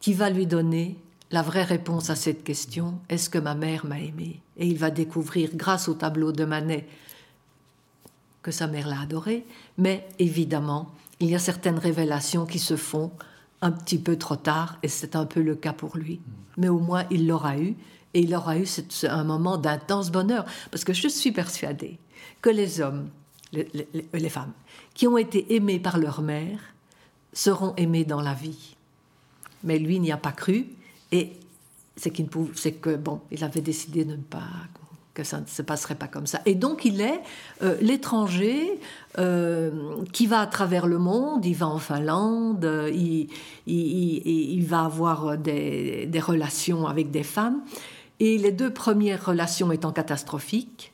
qui 0.01 0.15
va 0.15 0.31
lui 0.31 0.47
donner 0.47 0.97
la 1.31 1.43
vraie 1.43 1.65
réponse 1.65 2.09
à 2.11 2.17
cette 2.17 2.43
question, 2.43 2.99
est-ce 3.11 3.29
que 3.29 3.39
ma 3.39 3.55
mère 3.55 3.85
m'a 3.85 4.01
aimé? 4.01 4.41
Et 4.57 4.67
il 4.67 4.79
va 4.79 4.91
découvrir, 4.91 5.51
grâce 5.55 5.89
au 5.89 5.95
tableau 5.95 6.33
de 6.33 6.45
Manet, 6.45 6.87
que 8.49 8.55
sa 8.55 8.67
mère 8.67 8.89
l'a 8.89 9.01
adoré, 9.01 9.45
mais 9.77 10.09
évidemment, 10.19 10.91
il 11.21 11.29
y 11.29 11.35
a 11.35 11.39
certaines 11.39 11.77
révélations 11.79 12.47
qui 12.47 12.59
se 12.59 12.77
font 12.77 13.11
un 13.61 13.71
petit 13.71 13.99
peu 13.99 14.17
trop 14.17 14.37
tard, 14.37 14.79
et 14.83 14.89
c'est 14.89 15.17
un 15.17 15.27
peu 15.27 15.43
le 15.43 15.55
cas 15.55 15.75
pour 15.75 15.99
lui. 15.99 16.19
Mais 16.57 16.71
au 16.71 16.79
moins, 16.79 17.05
il 17.11 17.27
l'aura 17.27 17.59
eu, 17.59 17.77
et 18.15 18.21
il 18.21 18.35
aura 18.35 18.57
eu 18.57 18.67
un 19.03 19.25
moment 19.25 19.59
d'intense 19.59 20.11
bonheur, 20.11 20.47
parce 20.71 20.83
que 20.83 20.95
je 20.95 21.09
suis 21.09 21.31
persuadée 21.31 21.99
que 22.41 22.49
les 22.49 22.81
hommes, 22.81 23.11
les, 23.53 23.69
les 24.15 24.29
femmes, 24.31 24.55
qui 24.95 25.07
ont 25.07 25.19
été 25.19 25.55
aimés 25.55 25.79
par 25.79 25.99
leur 25.99 26.23
mère, 26.23 26.59
seront 27.35 27.75
aimés 27.77 28.07
dans 28.07 28.23
la 28.23 28.33
vie. 28.33 28.77
Mais 29.63 29.79
lui 29.79 30.01
n'y 30.01 30.11
a 30.11 30.17
pas 30.17 30.33
cru, 30.33 30.69
et 31.13 31.33
c'est 31.97 32.13
qu'il 32.13 32.31
c'est 32.55 32.73
que 32.73 32.97
bon, 32.97 33.21
il 33.31 33.45
avait 33.45 33.61
décidé 33.61 34.07
de 34.07 34.13
ne 34.13 34.23
pas 34.23 34.49
que 35.19 35.25
ça 35.25 35.41
ne 35.41 35.47
se 35.47 35.63
passerait 35.63 35.97
pas 35.97 36.07
comme 36.07 36.29
ça. 36.29 36.41
Et 36.47 36.55
donc 36.55 36.85
il 36.85 37.01
est 37.01 37.21
euh, 37.63 37.77
l'étranger 37.81 38.81
euh, 39.19 39.97
qui 40.13 40.29
va 40.29 40.39
à 40.39 40.47
travers 40.47 40.87
le 40.87 40.99
monde, 40.99 41.45
il 41.45 41.57
va 41.57 41.67
en 41.67 41.81
Finlande, 41.81 42.65
il, 42.95 43.27
il, 43.67 44.65
va 44.65 44.85
avoir 44.85 45.37
des, 45.37 46.09
relations 46.21 46.87
avec 46.87 47.11
des 47.11 47.25
femmes. 47.25 47.63
Et 48.21 48.39
les 48.39 48.53
deux 48.53 48.73
premières 48.73 49.27
relations 49.27 49.73
étant 49.73 49.91
catastrophiques, 49.91 50.93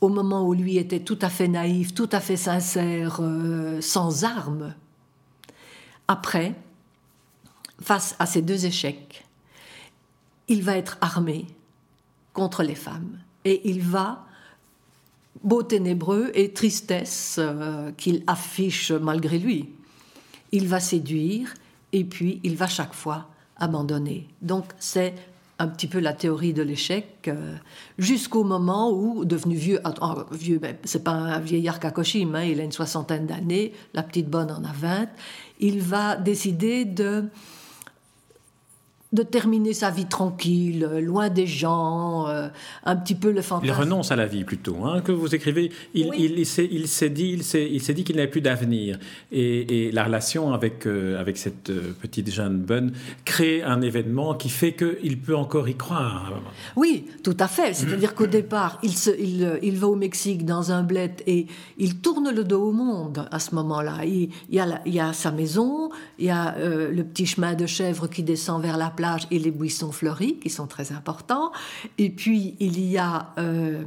au 0.00 0.08
moment 0.08 0.46
où 0.46 0.54
lui 0.54 0.78
était 0.78 1.00
tout 1.00 1.18
à 1.20 1.28
fait 1.28 1.48
naïf, 1.48 1.92
tout 1.92 2.08
à 2.12 2.20
fait 2.20 2.36
sincère, 2.36 3.18
euh, 3.20 3.82
sans 3.82 4.24
armes, 4.24 4.74
après, 6.08 6.54
face 7.82 8.16
à 8.18 8.24
ces 8.24 8.40
deux 8.40 8.64
échecs, 8.64 9.26
il 10.48 10.62
va 10.62 10.78
être 10.78 10.96
armé 11.02 11.46
contre 12.36 12.62
les 12.62 12.74
femmes 12.74 13.18
et 13.46 13.62
il 13.64 13.80
va, 13.80 14.26
beau 15.42 15.62
ténébreux 15.62 16.30
et 16.34 16.52
tristesse 16.52 17.36
euh, 17.38 17.90
qu'il 17.96 18.22
affiche 18.26 18.92
malgré 18.92 19.38
lui, 19.38 19.70
il 20.52 20.68
va 20.68 20.78
séduire 20.78 21.54
et 21.92 22.04
puis 22.04 22.40
il 22.44 22.56
va 22.56 22.66
chaque 22.66 22.92
fois 22.92 23.28
abandonner. 23.56 24.28
Donc 24.42 24.66
c'est 24.78 25.14
un 25.58 25.68
petit 25.68 25.86
peu 25.86 25.98
la 25.98 26.12
théorie 26.12 26.52
de 26.52 26.60
l'échec, 26.60 27.06
euh, 27.28 27.54
jusqu'au 27.96 28.44
moment 28.44 28.92
où, 28.92 29.24
devenu 29.24 29.54
vieux, 29.54 29.80
vieux 30.30 30.58
ben, 30.58 30.76
c'est 30.84 31.02
pas 31.02 31.12
un 31.12 31.38
vieillard 31.38 31.80
Kakoshim, 31.80 32.34
hein, 32.34 32.44
il 32.44 32.60
a 32.60 32.64
une 32.64 32.72
soixantaine 32.72 33.26
d'années, 33.26 33.72
la 33.94 34.02
petite 34.02 34.28
bonne 34.28 34.50
en 34.50 34.62
a 34.62 34.72
vingt, 34.72 35.08
il 35.58 35.80
va 35.80 36.16
décider 36.16 36.84
de 36.84 37.24
de 39.16 39.22
terminer 39.22 39.72
sa 39.72 39.90
vie 39.90 40.06
tranquille, 40.06 40.86
euh, 40.88 41.00
loin 41.00 41.28
des 41.30 41.46
gens, 41.46 42.28
euh, 42.28 42.48
un 42.84 42.96
petit 42.96 43.14
peu 43.14 43.32
le 43.32 43.42
fantasme. 43.42 43.66
Il 43.66 43.72
renonce 43.72 44.12
à 44.12 44.16
la 44.16 44.26
vie 44.26 44.44
plutôt, 44.44 44.84
hein, 44.84 45.00
que 45.00 45.10
vous 45.10 45.34
écrivez. 45.34 45.72
Il, 45.94 46.10
il, 46.16 46.38
il 46.38 46.46
s'est 46.46 47.10
dit, 47.10 47.32
il 47.32 47.80
s'est 47.80 47.94
dit 47.94 48.04
qu'il 48.04 48.16
n'avait 48.16 48.30
plus 48.30 48.42
d'avenir. 48.42 48.98
Et, 49.32 49.90
la 49.92 50.04
relation 50.04 50.52
avec, 50.52 50.86
euh, 50.86 51.18
avec 51.18 51.38
cette 51.38 51.72
petite 52.00 52.30
jeune 52.30 52.58
bonne 52.58 52.92
crée 53.24 53.62
un 53.62 53.80
événement 53.80 54.34
qui 54.34 54.50
fait 54.50 54.74
qu'il 54.74 55.18
peut 55.18 55.36
encore 55.36 55.68
y 55.68 55.74
croire. 55.74 56.34
Oui, 56.76 57.06
tout 57.22 57.36
à 57.40 57.48
fait. 57.48 57.72
C'est-à-dire 57.72 58.14
qu'au 58.14 58.26
départ, 58.38 58.78
il, 58.82 58.92
se, 58.92 59.10
il, 59.10 59.58
il, 59.62 59.78
va 59.78 59.86
au 59.86 59.96
Mexique 59.96 60.44
dans 60.44 60.72
un 60.72 60.82
bled 60.82 61.22
et 61.26 61.46
il 61.78 61.98
tourne 61.98 62.30
le 62.34 62.44
dos 62.44 62.68
au 62.68 62.72
monde 62.72 63.26
à 63.30 63.38
ce 63.38 63.54
moment-là. 63.54 64.04
Il, 64.04 64.30
y 64.50 64.60
a 64.60 64.82
il 64.84 64.94
y 64.94 65.00
a 65.00 65.12
sa 65.14 65.30
maison, 65.30 65.90
il 66.18 66.26
y 66.26 66.30
a 66.30 66.54
le 66.58 67.02
petit 67.04 67.26
chemin 67.26 67.54
de 67.54 67.66
chèvre 67.66 68.08
qui 68.08 68.22
descend 68.22 68.60
vers 68.60 68.76
la 68.76 68.90
plage 68.90 69.05
et 69.30 69.38
les 69.38 69.50
buissons 69.50 69.92
fleuris 69.92 70.38
qui 70.38 70.50
sont 70.50 70.66
très 70.66 70.92
importants. 70.92 71.52
Et 71.98 72.10
puis 72.10 72.54
il 72.60 72.80
y 72.80 72.98
a 72.98 73.32
euh, 73.38 73.84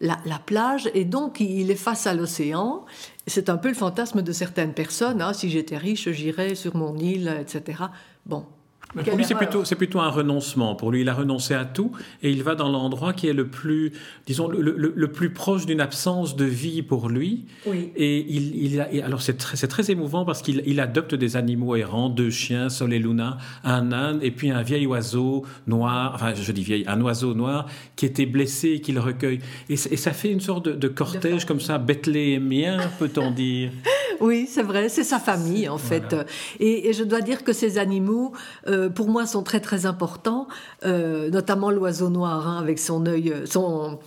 la, 0.00 0.16
plage 0.44 0.90
et 0.94 1.04
donc 1.04 1.40
il 1.40 1.70
est 1.70 1.76
face 1.76 2.06
à 2.06 2.14
l'océan. 2.14 2.84
C'est 3.26 3.48
un 3.48 3.56
peu 3.56 3.68
le 3.68 3.74
fantasme 3.74 4.22
de 4.22 4.32
certaines 4.32 4.74
personnes. 4.74 5.20
Hein. 5.22 5.32
Si 5.32 5.50
j'étais 5.50 5.76
riche, 5.76 6.10
j'irais 6.10 6.54
sur 6.54 6.76
mon 6.76 6.96
île, 6.96 7.34
etc. 7.40 7.84
Bon, 8.26 8.46
pour 8.94 9.16
lui, 9.16 9.24
c'est 9.24 9.34
plutôt, 9.34 9.64
c'est 9.64 9.76
plutôt 9.76 10.00
un 10.00 10.08
renoncement. 10.08 10.74
Pour 10.74 10.90
lui, 10.90 11.02
il 11.02 11.08
a 11.08 11.14
renoncé 11.14 11.54
à 11.54 11.64
tout 11.64 11.92
et 12.22 12.30
il 12.30 12.42
va 12.42 12.54
dans 12.54 12.70
l'endroit 12.70 13.12
qui 13.12 13.28
est 13.28 13.34
le 13.34 13.46
plus, 13.46 13.92
disons, 14.26 14.48
le, 14.48 14.60
le, 14.60 15.08
plus 15.12 15.30
proche 15.30 15.66
d'une 15.66 15.80
absence 15.80 16.36
de 16.36 16.44
vie 16.44 16.82
pour 16.82 17.08
lui. 17.08 17.44
Oui. 17.66 17.92
Et 17.96 18.24
il, 18.28 18.56
il 18.56 18.80
a, 18.80 18.88
alors 19.04 19.20
c'est 19.20 19.36
très, 19.36 19.90
émouvant 19.90 20.24
parce 20.24 20.42
qu'il 20.42 20.62
il 20.66 20.80
adopte 20.80 21.14
des 21.14 21.36
animaux 21.36 21.76
errants, 21.76 22.08
deux 22.08 22.30
chiens, 22.30 22.68
Sol 22.68 22.92
et 22.92 22.98
Luna, 22.98 23.38
un 23.62 23.92
âne 23.92 24.18
et 24.22 24.30
puis 24.30 24.50
un 24.50 24.62
vieil 24.62 24.86
oiseau 24.86 25.44
noir, 25.66 26.12
enfin 26.14 26.34
je 26.34 26.52
dis 26.52 26.62
vieil, 26.62 26.84
un 26.86 27.00
oiseau 27.00 27.34
noir 27.34 27.66
qui 27.96 28.06
était 28.06 28.26
blessé 28.26 28.70
et 28.70 28.80
qu'il 28.80 28.98
recueille. 28.98 29.40
Et, 29.68 29.74
et, 29.74 29.96
ça 29.96 30.12
fait 30.12 30.30
une 30.30 30.40
sorte 30.40 30.66
de, 30.66 30.72
de 30.72 30.88
cortège 30.88 31.44
comme 31.44 31.60
ça, 31.60 31.78
mien 31.78 32.78
peut-on 32.98 33.30
dire. 33.30 33.70
oui, 34.20 34.48
c'est 34.50 34.62
vrai, 34.62 34.88
c'est 34.88 35.04
sa 35.04 35.18
famille 35.18 35.68
en 35.68 35.78
fait. 35.78 36.16
Et, 36.60 36.88
et, 36.88 36.92
je 36.92 37.04
dois 37.04 37.20
dire 37.20 37.44
que 37.44 37.52
ces 37.52 37.78
animaux, 37.78 38.32
euh, 38.66 38.88
pour 38.88 39.08
moi, 39.08 39.26
sont 39.26 39.42
très 39.42 39.60
très 39.60 39.86
importants, 39.86 40.48
euh, 40.84 41.30
notamment 41.30 41.70
l'oiseau 41.70 42.08
noir 42.08 42.48
hein, 42.48 42.58
avec 42.58 42.78
son 42.78 43.06
œil, 43.06 43.30
euh, 43.30 43.46
son, 43.46 43.98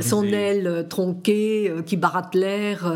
son 0.00 0.24
aile, 0.24 0.86
tronquée, 0.88 1.72
qui 1.86 1.96
baratte 1.96 2.34
l'air 2.34 2.92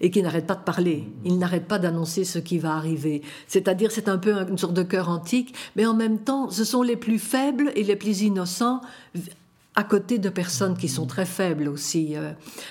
et 0.00 0.10
qui 0.10 0.22
n'arrête 0.22 0.46
pas 0.46 0.54
de 0.54 0.64
parler. 0.64 1.04
Il 1.24 1.38
n'arrête 1.38 1.66
pas 1.66 1.78
d'annoncer 1.78 2.24
ce 2.24 2.38
qui 2.38 2.58
va 2.58 2.74
arriver. 2.74 3.22
C'est-à-dire, 3.46 3.90
c'est 3.90 4.08
un 4.08 4.18
peu 4.18 4.32
une 4.48 4.58
sorte 4.58 4.74
de 4.74 4.82
cœur 4.82 5.08
antique, 5.08 5.54
mais 5.76 5.86
en 5.86 5.94
même 5.94 6.18
temps, 6.18 6.50
ce 6.50 6.64
sont 6.64 6.82
les 6.82 6.96
plus 6.96 7.18
faibles 7.18 7.72
et 7.74 7.82
les 7.82 7.96
plus 7.96 8.22
innocents 8.22 8.80
à 9.74 9.84
côté 9.84 10.18
de 10.18 10.28
personnes 10.28 10.76
qui 10.76 10.88
sont 10.88 11.06
très 11.06 11.26
faibles 11.26 11.68
aussi, 11.68 12.14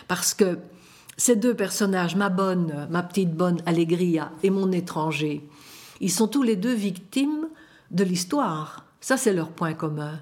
parce 0.07 0.33
que 0.33 0.57
ces 1.17 1.35
deux 1.35 1.53
personnages, 1.53 2.15
ma 2.15 2.29
bonne, 2.29 2.87
ma 2.89 3.03
petite 3.03 3.33
bonne 3.33 3.61
Allegria 3.65 4.31
et 4.43 4.49
mon 4.49 4.71
étranger, 4.71 5.47
ils 6.01 6.11
sont 6.11 6.27
tous 6.27 6.43
les 6.43 6.55
deux 6.55 6.73
victimes 6.73 7.47
de 7.91 8.03
l'histoire. 8.03 8.85
Ça, 8.99 9.17
c'est 9.17 9.33
leur 9.33 9.49
point 9.49 9.73
commun. 9.73 10.19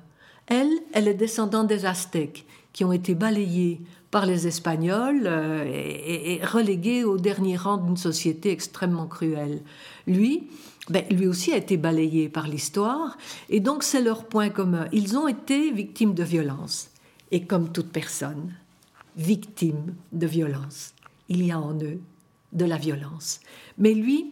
Elle, 0.47 0.71
elle 0.93 1.07
est 1.07 1.13
descendante 1.13 1.67
des 1.67 1.85
Aztèques, 1.85 2.45
qui 2.73 2.83
ont 2.83 2.91
été 2.91 3.15
balayés 3.15 3.81
par 4.11 4.25
les 4.25 4.45
Espagnols 4.45 5.23
euh, 5.25 5.63
et, 5.65 6.39
relégués 6.43 7.03
au 7.03 7.17
dernier 7.17 7.55
rang 7.55 7.77
d'une 7.77 7.97
société 7.97 8.51
extrêmement 8.51 9.07
cruelle. 9.07 9.61
Lui, 10.05 10.49
ben, 10.89 11.03
lui 11.09 11.27
aussi 11.27 11.53
a 11.53 11.57
été 11.57 11.77
balayé 11.77 12.29
par 12.29 12.47
l'histoire, 12.47 13.17
et 13.49 13.59
donc 13.59 13.83
c'est 13.83 14.01
leur 14.01 14.25
point 14.25 14.49
commun. 14.49 14.87
Ils 14.91 15.17
ont 15.17 15.27
été 15.27 15.71
victimes 15.71 16.13
de 16.13 16.23
violence, 16.23 16.89
et 17.31 17.45
comme 17.45 17.71
toute 17.71 17.91
personne, 17.91 18.53
victime 19.17 19.95
de 20.11 20.27
violence. 20.27 20.93
Il 21.29 21.45
y 21.45 21.51
a 21.51 21.59
en 21.59 21.75
eux 21.81 21.99
de 22.51 22.65
la 22.65 22.77
violence. 22.77 23.39
Mais 23.77 23.93
lui, 23.93 24.31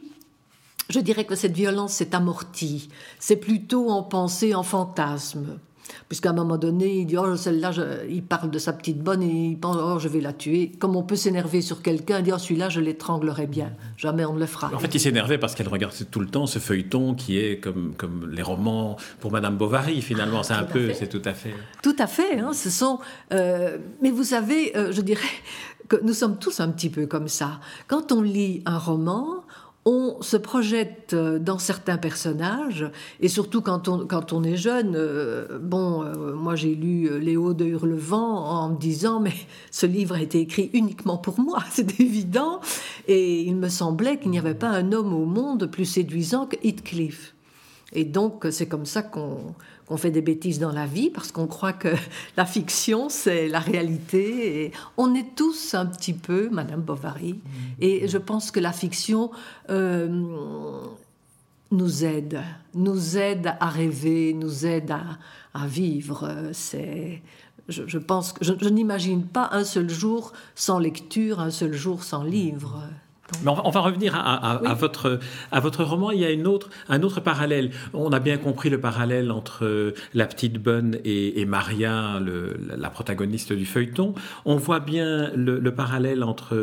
je 0.90 1.00
dirais 1.00 1.26
que 1.26 1.36
cette 1.36 1.56
violence 1.56 1.94
s'est 1.94 2.16
amortie. 2.16 2.90
C'est 3.20 3.38
plutôt 3.38 3.90
en 3.90 4.04
pensée, 4.04 4.54
en 4.54 4.64
fantasme. 4.64 5.60
Puisqu'à 6.08 6.32
un 6.32 6.34
moment 6.34 6.58
donné, 6.58 7.00
il 7.00 7.06
dit 7.06 7.18
Oh, 7.18 7.36
celle-là, 7.36 7.72
il 8.10 8.24
parle 8.24 8.52
de 8.52 8.60
sa 8.60 8.74
petite 8.74 9.00
bonne 9.00 9.24
et 9.24 9.50
il 9.52 9.58
pense 9.58 9.78
Oh, 9.80 10.00
je 10.00 10.08
vais 10.08 10.22
la 10.22 10.34
tuer. 10.34 10.72
Comme 10.80 10.96
on 10.96 11.04
peut 11.04 11.16
s'énerver 11.16 11.62
sur 11.62 11.82
quelqu'un 11.82 12.20
et 12.20 12.22
dire 12.24 12.36
Oh, 12.38 12.40
celui-là, 12.40 12.70
je 12.70 12.80
l'étranglerai 12.80 13.48
bien. 13.48 13.72
Jamais 13.98 14.26
on 14.26 14.34
ne 14.34 14.40
le 14.40 14.46
fera. 14.46 14.72
En 14.74 14.80
fait, 14.80 14.94
il 14.94 15.00
s'énervait 15.00 15.38
parce 15.38 15.56
qu'elle 15.56 15.70
regardait 15.70 16.06
tout 16.10 16.20
le 16.20 16.28
temps 16.28 16.48
ce 16.48 16.60
feuilleton 16.60 17.14
qui 17.14 17.38
est 17.38 17.60
comme, 17.60 17.94
comme 17.98 18.30
les 18.32 18.42
romans 18.42 18.98
pour 19.20 19.32
Madame 19.32 19.58
Bovary, 19.58 20.02
finalement. 20.02 20.44
C'est 20.44 20.54
un 20.54 20.64
peu, 20.64 20.94
c'est 20.94 21.08
tout 21.08 21.22
à 21.26 21.34
fait. 21.34 21.54
Tout 21.82 21.96
à 22.00 22.08
fait. 22.08 22.40
Hein, 22.40 22.54
ce 22.54 22.70
sont. 22.70 23.00
Euh, 23.34 23.78
mais 24.02 24.12
vous 24.12 24.24
savez, 24.24 24.76
euh, 24.76 24.92
je 24.92 25.02
dirais 25.02 25.22
que 25.92 25.98
nous 26.04 26.14
sommes 26.14 26.38
tous 26.38 26.62
un 26.62 26.70
petit 26.70 26.90
peu 26.90 27.06
comme 27.06 27.28
ça. 27.28 27.60
Quand 27.88 28.14
on 28.14 28.22
lit 28.22 28.64
un 28.66 28.78
roman, 28.78 29.41
on 29.86 30.22
se 30.22 30.38
projette 30.38 31.14
euh, 31.14 31.40
dans 31.40 31.58
certains 31.58 31.98
personnages, 31.98 32.86
et 33.20 33.28
surtout 33.28 33.62
quand 33.62 33.88
on, 33.88 34.06
quand 34.06 34.32
on 34.32 34.44
est 34.44 34.58
jeune. 34.58 34.96
Euh, 34.96 35.60
bon, 35.60 36.04
euh, 36.04 36.34
moi 36.34 36.56
j'ai 36.56 36.76
lu 36.76 37.20
Léo 37.20 37.54
de 37.54 37.66
Hurlevent 37.66 38.46
en 38.46 38.70
me 38.70 38.78
disant, 38.78 39.20
mais 39.20 39.34
ce 39.72 39.86
livre 39.86 40.16
a 40.16 40.22
été 40.22 40.40
écrit 40.40 40.70
uniquement 40.74 41.18
pour 41.18 41.40
moi, 41.40 41.64
c'est 41.72 42.00
évident. 42.00 42.62
Et 43.08 43.42
il 43.42 43.56
me 43.56 43.70
semblait 43.70 44.20
qu'il 44.20 44.32
n'y 44.32 44.40
avait 44.40 44.54
pas 44.54 44.70
un 44.70 44.92
homme 44.92 45.14
au 45.14 45.26
monde 45.26 45.66
plus 45.66 45.86
séduisant 45.86 46.46
que 46.46 46.58
Heathcliff. 46.64 47.34
Et 47.94 48.06
donc 48.06 48.48
c'est 48.52 48.68
comme 48.68 48.86
ça 48.86 49.02
qu'on 49.02 49.54
on 49.92 49.98
fait 49.98 50.10
des 50.10 50.22
bêtises 50.22 50.58
dans 50.58 50.72
la 50.72 50.86
vie 50.86 51.10
parce 51.10 51.32
qu'on 51.32 51.48
croit 51.48 51.74
que 51.74 51.90
la 52.38 52.46
fiction, 52.46 53.10
c'est 53.10 53.48
la 53.48 53.60
réalité. 53.60 54.66
Et 54.66 54.72
on 54.98 55.14
est 55.14 55.36
tous 55.36 55.74
un 55.74 55.86
petit 55.86 56.14
peu 56.14 56.50
Madame 56.50 56.82
Bovary. 56.82 57.34
Mm. 57.34 57.40
Et 57.82 58.08
je 58.08 58.18
pense 58.18 58.52
que 58.52 58.60
la 58.60 58.72
fiction 58.72 59.32
euh, 59.70 60.08
nous 61.72 62.06
aide, 62.06 62.42
nous 62.74 63.18
aide 63.18 63.54
à 63.60 63.70
rêver, 63.70 64.34
nous 64.34 64.66
aide 64.66 64.92
à, 64.92 65.68
vivre. 65.68 66.50
C'est, 66.54 67.22
je, 67.68 67.98
pense 67.98 68.32
que 68.32 68.46
je 68.46 68.70
n'imagine 68.70 69.24
pas 69.24 69.50
un 69.52 69.66
seul 69.66 69.90
jour 69.90 70.32
sans 70.56 70.80
lecture, 70.80 71.42
un 71.42 71.52
seul 71.52 71.74
jour 71.74 72.04
sans 72.04 72.24
livre 72.24 72.84
on 73.46 73.70
va, 73.70 73.80
revenir 73.80 74.16
à, 74.16 74.74
votre, 74.74 75.20
à 75.52 75.60
votre 75.60 75.84
roman. 75.84 76.12
Il 76.12 76.20
y 76.20 76.26
a 76.26 76.32
une 76.32 76.48
autre, 76.48 76.70
un 76.90 77.02
autre 77.04 77.20
parallèle. 77.20 77.72
On 77.94 78.12
a 78.12 78.20
bien 78.20 78.38
compris 78.38 78.70
le 78.70 78.80
parallèle 78.80 79.32
entre 79.32 79.66
euh, 79.66 79.94
la 80.14 80.26
petite 80.28 80.58
bonne 80.58 80.98
et, 81.04 81.46
Maria, 81.46 82.20
la 82.78 82.90
protagoniste 82.90 83.54
du 83.54 83.66
feuilleton. 83.66 84.14
On 84.46 84.56
voit 84.56 84.80
bien 84.80 85.32
le, 85.36 85.60
parallèle 85.74 86.24
entre 86.24 86.56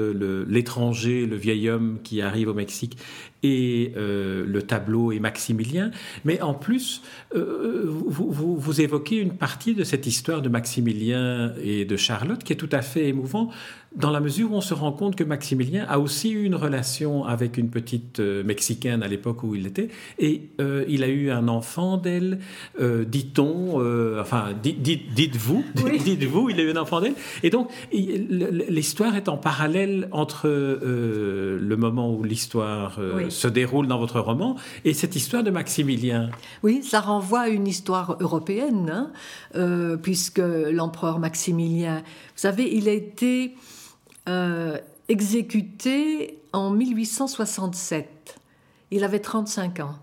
l'étranger, 0.49 1.27
le, 1.27 1.37
vieil 1.37 1.69
homme 1.71 1.99
qui 2.03 2.23
arrive 2.23 2.49
au 2.49 2.55
Mexique, 2.55 2.97
et 3.43 3.93
euh, 3.97 4.45
le 4.47 4.63
tableau 4.63 5.13
et 5.13 5.21
Maximilien. 5.21 5.91
Mais 6.25 6.41
en 6.43 6.55
plus, 6.55 7.03
euh, 7.35 7.85
vous, 7.87 8.31
vous, 8.33 8.81
évoquez 8.81 9.17
une 9.17 9.37
partie 9.37 9.75
de 9.75 9.85
cette 9.85 10.07
histoire 10.07 10.43
de 10.43 10.49
Maximilien 10.49 11.53
et 11.63 11.85
de 11.85 11.97
Charlotte 11.97 12.43
qui 12.43 12.53
est 12.53 12.57
tout 12.57 12.69
à 12.73 12.83
fait 12.83 13.09
émouvant 13.09 13.51
dans 13.99 14.11
la 14.11 14.21
mesure 14.21 14.53
où 14.53 14.55
on 14.55 14.61
se 14.61 14.75
rend 14.75 14.93
compte 14.93 15.17
que 15.17 15.25
Maximilien 15.25 15.85
a 15.89 15.99
aussi 15.99 16.31
eu 16.31 16.45
une 16.45 16.55
relation 16.55 17.25
avec 17.25 17.59
une 17.59 17.69
petite 17.69 18.21
euh, 18.21 18.45
Mexicaine 18.45 19.03
à 19.03 19.09
l'époque 19.09 19.43
où 19.43 19.55
il 19.57 19.67
était, 19.67 19.89
et 20.19 20.51
euh, 20.61 20.85
il 20.89 21.03
a 21.03 21.09
eu 21.09 21.31
un 21.31 21.49
enfant 21.49 21.97
d'elle, 21.97 22.39
euh, 22.81 23.05
dit-on, 23.05 23.81
enfin, 24.21 24.51
dites-vous, 24.63 25.65
dites-vous, 26.05 26.51
il 26.51 26.61
a 26.61 26.63
eu 26.63 26.71
un 26.71 26.77
enfant 26.77 27.01
d'elle, 27.01 27.15
et 27.43 27.51
donc 27.51 27.71
l'histoire 27.93 29.17
est 29.17 29.29
en 29.29 29.37
parallèle 29.37 30.09
entre 30.13 30.49
le 30.49 31.77
moment 31.77 32.13
où 32.15 32.23
l'histoire 32.23 32.99
se 33.29 33.49
déroule 33.49 33.87
dans 33.87 33.99
votre 33.99 34.21
roman 34.21 34.57
et 34.85 34.95
cette 34.95 35.17
histoire 35.17 35.43
de 35.43 35.51
Maximilien. 35.51 36.31
Oui, 36.63 36.83
ça 36.83 37.01
renvoie 37.01 37.41
à 37.41 37.49
une 37.49 37.67
histoire 37.67 38.17
européenne, 38.21 39.11
hein, 39.55 39.99
puisque 40.03 40.39
l'empereur 40.39 41.19
Maximilien, 41.19 41.99
vous 41.99 42.43
savez, 42.43 42.75
il 42.77 42.89
a 42.89 42.93
été 42.93 43.55
euh, 44.29 44.79
exécuté 45.09 46.39
en 46.53 46.71
1867. 46.71 48.39
Il 48.91 49.05
avait 49.05 49.21
35 49.21 49.81
ans. 49.81 49.95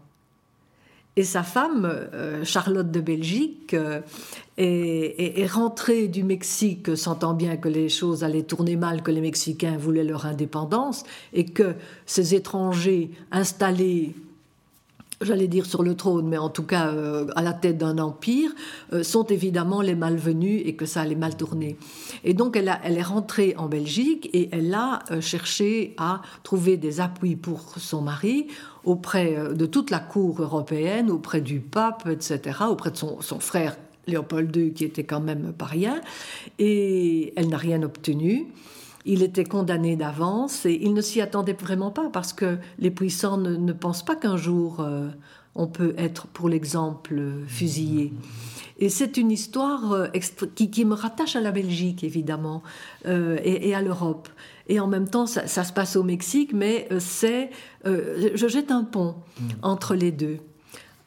Et 1.18 1.24
sa 1.24 1.44
femme, 1.44 1.86
euh, 1.86 2.44
Charlotte 2.44 2.92
de 2.92 3.00
Belgique, 3.00 3.74
euh, 3.74 4.02
est, 4.58 5.40
est, 5.40 5.46
rentrée 5.46 6.08
du 6.08 6.24
Mexique, 6.24 6.98
sentant 6.98 7.34
bien 7.34 7.56
que 7.56 7.70
les 7.70 7.88
choses 7.88 8.24
allaient 8.24 8.44
tourner 8.44 8.76
mal, 8.76 9.02
que 9.02 9.12
les 9.12 9.22
Mexicains 9.22 9.78
voulaient 9.78 10.04
leur 10.04 10.26
indépendance, 10.26 11.04
et 11.32 11.46
que 11.46 11.76
ces 12.06 12.36
étrangers 12.36 13.12
installés 13.32 14.14
j'allais 15.26 15.48
dire 15.48 15.66
sur 15.66 15.84
le 15.84 15.96
trône, 15.96 16.28
mais 16.28 16.38
en 16.38 16.50
tout 16.50 16.64
cas 16.64 16.88
euh, 16.88 17.28
à 17.36 17.42
la 17.42 17.54
tête 17.54 17.78
d'un 17.78 17.98
empire, 17.98 18.52
euh, 18.94 19.04
sont 19.04 19.26
évidemment 19.26 19.82
les 19.82 19.96
malvenus 19.96 20.62
et 20.66 20.76
que 20.76 20.86
ça 20.86 21.02
allait 21.02 21.16
mal 21.16 21.36
tourner. 21.36 21.78
Et 22.24 22.34
donc 22.34 22.56
elle, 22.56 22.70
est 22.70 23.02
rentrée 23.02 23.56
en 23.58 23.68
Belgique 23.68 24.30
et 24.34 24.50
elle 24.52 24.74
a 24.74 25.00
euh, 25.12 25.22
cherché 25.22 25.94
à 25.98 26.22
trouver 26.44 26.78
des 26.78 27.02
appuis 27.02 27.36
pour 27.36 27.76
son 27.78 28.02
mari 28.02 28.48
auprès 28.84 29.36
de 29.56 29.66
toute 29.66 29.90
la 29.90 30.00
cour 30.00 30.42
européenne, 30.42 31.10
auprès 31.10 31.42
du 31.42 31.60
pape, 31.60 32.08
etc., 32.08 32.60
auprès 32.70 32.92
de 32.92 32.98
son, 32.98 33.20
son 33.20 33.40
frère 33.40 33.76
Léopold 34.06 34.56
II 34.56 34.74
qui 34.74 34.86
était 34.86 35.04
quand 35.04 35.22
même 35.22 35.54
pas 35.54 35.66
rien, 35.66 36.02
et 36.60 37.34
elle 37.36 37.50
n'a 37.50 37.58
rien 37.58 37.82
obtenu. 37.82 38.48
Il 39.06 39.22
était 39.22 39.44
condamné 39.44 39.96
d'avance 39.96 40.65
et 40.65 40.80
il 40.82 40.94
ne 40.94 41.02
s'y 41.02 41.22
attendait 41.22 41.54
vraiment 41.54 41.91
pas 41.91 42.10
parce 42.10 42.34
que 42.34 42.58
les 42.80 42.89
puissants 42.89 43.38
ne, 43.38 43.74
pensent 43.74 44.04
pas 44.04 44.15
qu'un 44.15 44.36
jour 44.36 44.80
euh, 44.80 45.10
on 45.54 45.68
peut 45.68 45.94
être, 45.98 46.28
pour 46.28 46.50
l'exemple, 46.50 47.22
fusillé. 47.48 48.13
Et 48.78 48.89
c'est 48.89 49.15
une 49.18 49.32
histoire 49.32 49.94
euh, 49.94 50.08
qui, 50.56 50.84
me 50.84 50.96
rattache 50.96 51.36
à 51.36 51.41
la 51.41 51.52
Belgique, 51.52 52.04
évidemment, 52.04 52.62
euh, 53.06 53.38
et, 53.44 53.74
à 53.74 53.82
l'Europe. 53.82 54.28
Et 54.68 54.80
en 54.80 54.88
même 54.88 55.08
temps, 55.08 55.28
ça, 55.28 55.48
se 55.48 55.72
passe 55.72 55.96
au 55.96 56.04
Mexique, 56.04 56.52
mais 56.52 56.89
c'est... 57.00 57.52
je 57.86 58.48
jette 58.50 58.72
un 58.72 58.84
pont 58.84 59.15
mmh. 59.39 59.44
entre 59.62 59.96
les 59.96 60.12
deux. 60.12 60.39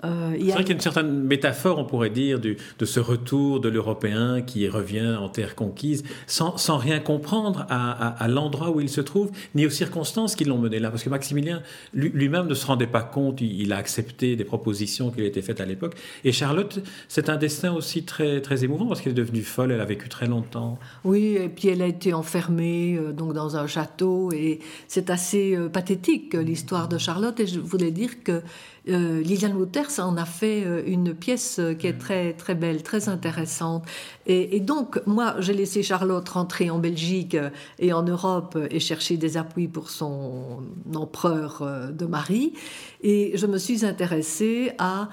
Euh, 0.04 0.37
c'est 0.38 0.52
vrai 0.52 0.62
qu'il 0.62 0.68
y 0.68 0.72
a 0.72 0.74
une 0.74 0.80
certaine 0.80 1.22
métaphore, 1.22 1.78
on 1.78 1.84
pourrait 1.84 2.11
dire, 2.11 2.38
de 2.38 2.56
ce 2.84 3.00
retour 3.00 3.61
de 3.61 3.68
l'Européen 3.68 4.42
qui 4.42 4.68
revient 4.68 5.16
en 5.20 5.28
terre 5.28 5.54
conquise, 5.54 6.04
sans, 6.26 6.54
rien 6.76 7.00
comprendre 7.00 7.66
à, 7.68 8.28
l'endroit 8.28 8.70
où 8.70 8.80
il 8.80 8.88
se 8.88 9.00
trouve, 9.00 9.30
ni 9.54 9.66
aux 9.66 9.70
circonstances 9.70 10.37
qui 10.37 10.44
l'ont 10.44 10.58
mené 10.58 10.78
là. 10.78 10.90
Parce 10.90 11.02
que 11.02 11.11
Maximilien 11.11 11.62
lui-même 11.92 12.46
ne 12.46 12.54
se 12.54 12.66
rendait 12.66 12.87
pas 12.87 13.02
compte, 13.02 13.40
il, 13.40 13.72
a 13.72 13.76
accepté 13.76 14.37
des 14.37 14.44
propositions 14.44 15.11
qui 15.11 15.20
lui 15.20 15.26
étaient 15.26 15.42
faites 15.42 15.61
à 15.61 15.64
l'époque. 15.64 15.96
Et 16.24 16.32
Charlotte, 16.32 16.80
c'est 17.08 17.28
un 17.28 17.37
destin 17.37 17.72
aussi 17.72 18.04
très, 18.04 18.40
très 18.40 18.64
émouvant, 18.64 18.87
parce 18.87 19.00
qu'elle 19.00 19.12
est 19.12 19.16
devenue 19.16 19.42
folle, 19.42 19.72
elle 19.72 19.80
a 19.80 19.84
vécu 19.84 20.08
très 20.08 20.26
longtemps. 20.26 20.78
Oui, 21.04 21.37
et 21.37 21.48
puis 21.48 21.68
elle 21.68 21.82
a 21.82 21.87
été 21.87 22.14
enfermée 22.14 22.96
euh, 22.96 23.12
donc 23.12 23.32
dans 23.32 23.56
un 23.56 23.66
château, 23.66 24.30
et 24.32 24.61
c'est 24.87 25.11
assez 25.11 25.56
euh, 25.56 25.68
pathétique 25.68 26.34
l'histoire 26.34 26.88
de 26.88 26.98
Charlotte, 26.98 27.38
et 27.40 27.46
je 27.46 27.58
voulais 27.58 27.90
dire 27.90 28.22
que 28.22 28.42
euh, 28.88 29.20
Liliane 29.20 29.55
Wouters 29.55 29.98
en 29.98 30.16
a 30.16 30.24
fait 30.24 30.64
euh, 30.64 30.83
une 30.87 31.14
pièce 31.14 31.59
euh, 31.59 31.74
qui 31.74 31.87
est 31.87 31.98
très, 31.98 32.33
très 32.33 32.55
belle, 32.55 32.83
très 32.83 33.09
intéressante. 33.09 33.85
Et, 34.27 34.61
donc, 34.61 35.01
moi, 35.07 35.37
j'ai 35.38 35.55
laissé 35.55 35.83
Charlotte 35.83 36.29
rentrer 36.29 36.68
en 36.68 36.79
Belgique 36.79 37.35
et 37.79 37.94
en 37.94 38.03
Europe 38.03 38.59
et 38.70 38.79
chercher 38.79 39.16
des 39.16 39.38
appuis 39.38 39.68
pour 39.68 39.88
son 39.88 40.59
empereur 40.94 41.66
de 41.90 42.05
mari. 42.05 42.53
Et 43.01 43.33
je 43.37 43.46
me 43.46 43.57
suis 43.57 43.87
intéressée 43.87 44.72
à 44.77 45.09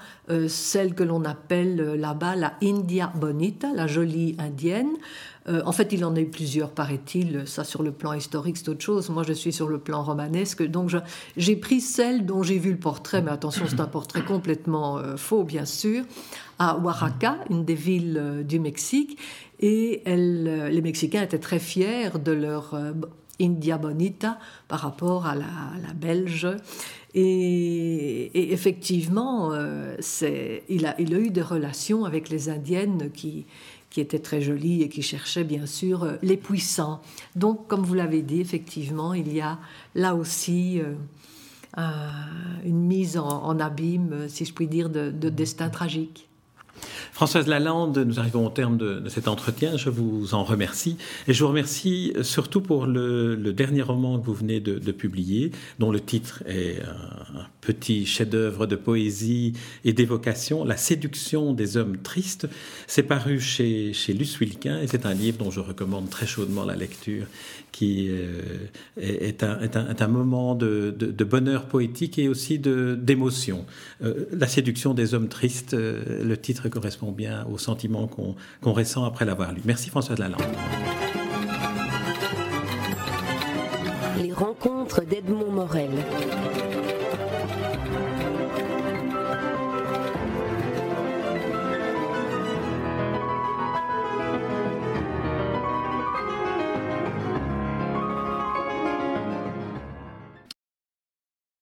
celle 0.48 0.94
que 0.94 1.02
l'on 1.02 1.24
appelle 1.24 1.94
là-bas 1.94 2.36
la 2.36 2.52
India 2.62 3.10
Bonita, 3.16 3.68
la 3.74 3.86
jolie 3.86 4.36
indienne. 4.38 4.92
Euh, 5.48 5.62
en 5.64 5.72
fait, 5.72 5.92
il 5.92 6.04
en 6.04 6.14
a 6.16 6.20
eu 6.20 6.26
plusieurs, 6.26 6.70
paraît-il. 6.70 7.46
Ça, 7.46 7.64
sur 7.64 7.82
le 7.82 7.92
plan 7.92 8.12
historique, 8.12 8.56
c'est 8.56 8.68
autre 8.68 8.82
chose. 8.82 9.08
Moi, 9.10 9.22
je 9.22 9.32
suis 9.32 9.52
sur 9.52 9.68
le 9.68 9.78
plan 9.78 10.02
romanesque. 10.02 10.62
Donc, 10.66 10.90
j'ai 11.36 11.56
pris 11.56 11.80
celle 11.80 12.26
dont 12.26 12.42
j'ai 12.42 12.58
vu 12.58 12.72
le 12.72 12.78
portrait, 12.78 13.22
mais 13.22 13.30
attention, 13.30 13.64
c'est 13.68 13.80
un 13.80 13.86
portrait 13.86 14.24
complètement 14.24 14.98
euh, 14.98 15.16
faux, 15.16 15.44
bien 15.44 15.64
sûr, 15.64 16.04
à 16.58 16.78
Oaxaca, 16.78 17.38
une 17.50 17.64
des 17.64 17.74
villes 17.74 18.18
euh, 18.18 18.42
du 18.42 18.58
Mexique. 18.58 19.18
Et 19.60 20.02
les 20.06 20.82
Mexicains 20.82 21.22
étaient 21.22 21.38
très 21.38 21.58
fiers 21.58 22.10
de 22.22 22.32
leur 22.32 22.78
India 23.40 23.78
Bonita 23.78 24.38
par 24.68 24.80
rapport 24.80 25.24
à 25.24 25.34
la, 25.34 25.46
Belge. 25.94 26.46
Et, 27.14 28.52
effectivement, 28.52 29.52
il 30.68 30.86
a 30.86 31.00
eu 31.00 31.30
des 31.30 31.40
relations 31.40 32.04
avec 32.04 32.28
les 32.28 32.50
Indiennes 32.50 33.10
qui, 33.14 33.46
qui 33.90 34.00
étaient 34.00 34.18
très 34.18 34.40
jolies 34.40 34.82
et 34.82 34.88
qui 34.88 35.02
cherchaient 35.02 35.44
bien 35.44 35.66
sûr 35.66 36.04
euh, 36.04 36.16
les 36.22 36.36
puissants. 36.36 37.00
Donc, 37.34 37.66
comme 37.66 37.82
vous 37.82 37.94
l'avez 37.94 38.22
dit, 38.22 38.40
effectivement, 38.40 39.14
il 39.14 39.32
y 39.32 39.40
a 39.40 39.58
là 39.94 40.14
aussi 40.14 40.80
euh, 40.80 40.94
une 42.64 42.86
mise 42.86 43.18
en, 43.18 43.58
abîme, 43.58 44.28
si 44.28 44.44
je 44.44 44.52
puis 44.52 44.66
dire, 44.66 44.90
de, 44.90 45.10
de 45.10 45.28
destin 45.28 45.70
tragique. 45.70 46.28
Françoise 47.12 47.46
Lalande, 47.46 47.98
nous 47.98 48.18
arrivons 48.20 48.46
au 48.46 48.50
terme 48.50 48.76
de, 48.76 49.08
cet 49.08 49.28
entretien. 49.28 49.76
Je 49.76 49.90
vous 49.90 50.34
en 50.34 50.44
remercie. 50.44 50.96
Et 51.28 51.32
je 51.32 51.42
vous 51.42 51.48
remercie 51.48 52.12
surtout 52.22 52.60
pour 52.60 52.86
le, 52.86 53.36
dernier 53.52 53.82
roman 53.82 54.18
que 54.18 54.26
vous 54.26 54.34
venez 54.34 54.60
de, 54.60 54.92
publier, 54.92 55.50
dont 55.78 55.90
le 55.90 56.00
titre 56.00 56.42
est 56.46 56.80
un, 56.82 57.46
petit 57.60 58.06
chef-d'œuvre 58.06 58.66
de 58.66 58.76
poésie 58.76 59.54
et 59.84 59.92
d'évocation, 59.92 60.64
La 60.64 60.76
séduction 60.76 61.52
des 61.52 61.76
hommes 61.76 61.96
tristes. 61.98 62.48
C'est 62.86 63.02
paru 63.02 63.40
chez, 63.40 63.92
chez 63.92 64.12
Luce 64.12 64.38
Wilquin 64.38 64.80
et 64.80 64.86
c'est 64.86 65.04
un 65.06 65.14
livre 65.14 65.38
dont 65.38 65.50
je 65.50 65.60
recommande 65.60 66.08
très 66.08 66.26
chaudement 66.26 66.64
la 66.64 66.76
lecture, 66.76 67.26
qui 67.72 68.08
euh, 68.08 68.40
est, 69.00 69.42
un, 69.42 70.08
moment 70.08 70.54
de, 70.54 70.94
de, 70.96 71.24
bonheur 71.24 71.66
poétique 71.66 72.18
et 72.18 72.28
aussi 72.28 72.58
d'émotion. 72.58 73.66
Euh, 74.02 74.26
la 74.32 74.46
séduction 74.46 74.94
des 74.94 75.14
hommes 75.14 75.28
tristes, 75.28 75.74
euh, 75.74 76.22
le 76.24 76.36
titre 76.36 76.65
correspond 76.68 77.12
bien 77.12 77.46
au 77.52 77.58
sentiment 77.58 78.06
qu'on 78.06 78.72
ressent 78.72 79.04
après 79.04 79.24
l'avoir 79.24 79.52
lu. 79.52 79.60
Merci 79.64 79.90
Françoise 79.90 80.18
Lalande. 80.18 80.42
Les 84.22 84.32
rencontres 84.32 85.02
d'Edmond 85.04 85.50
Morel. 85.50 85.90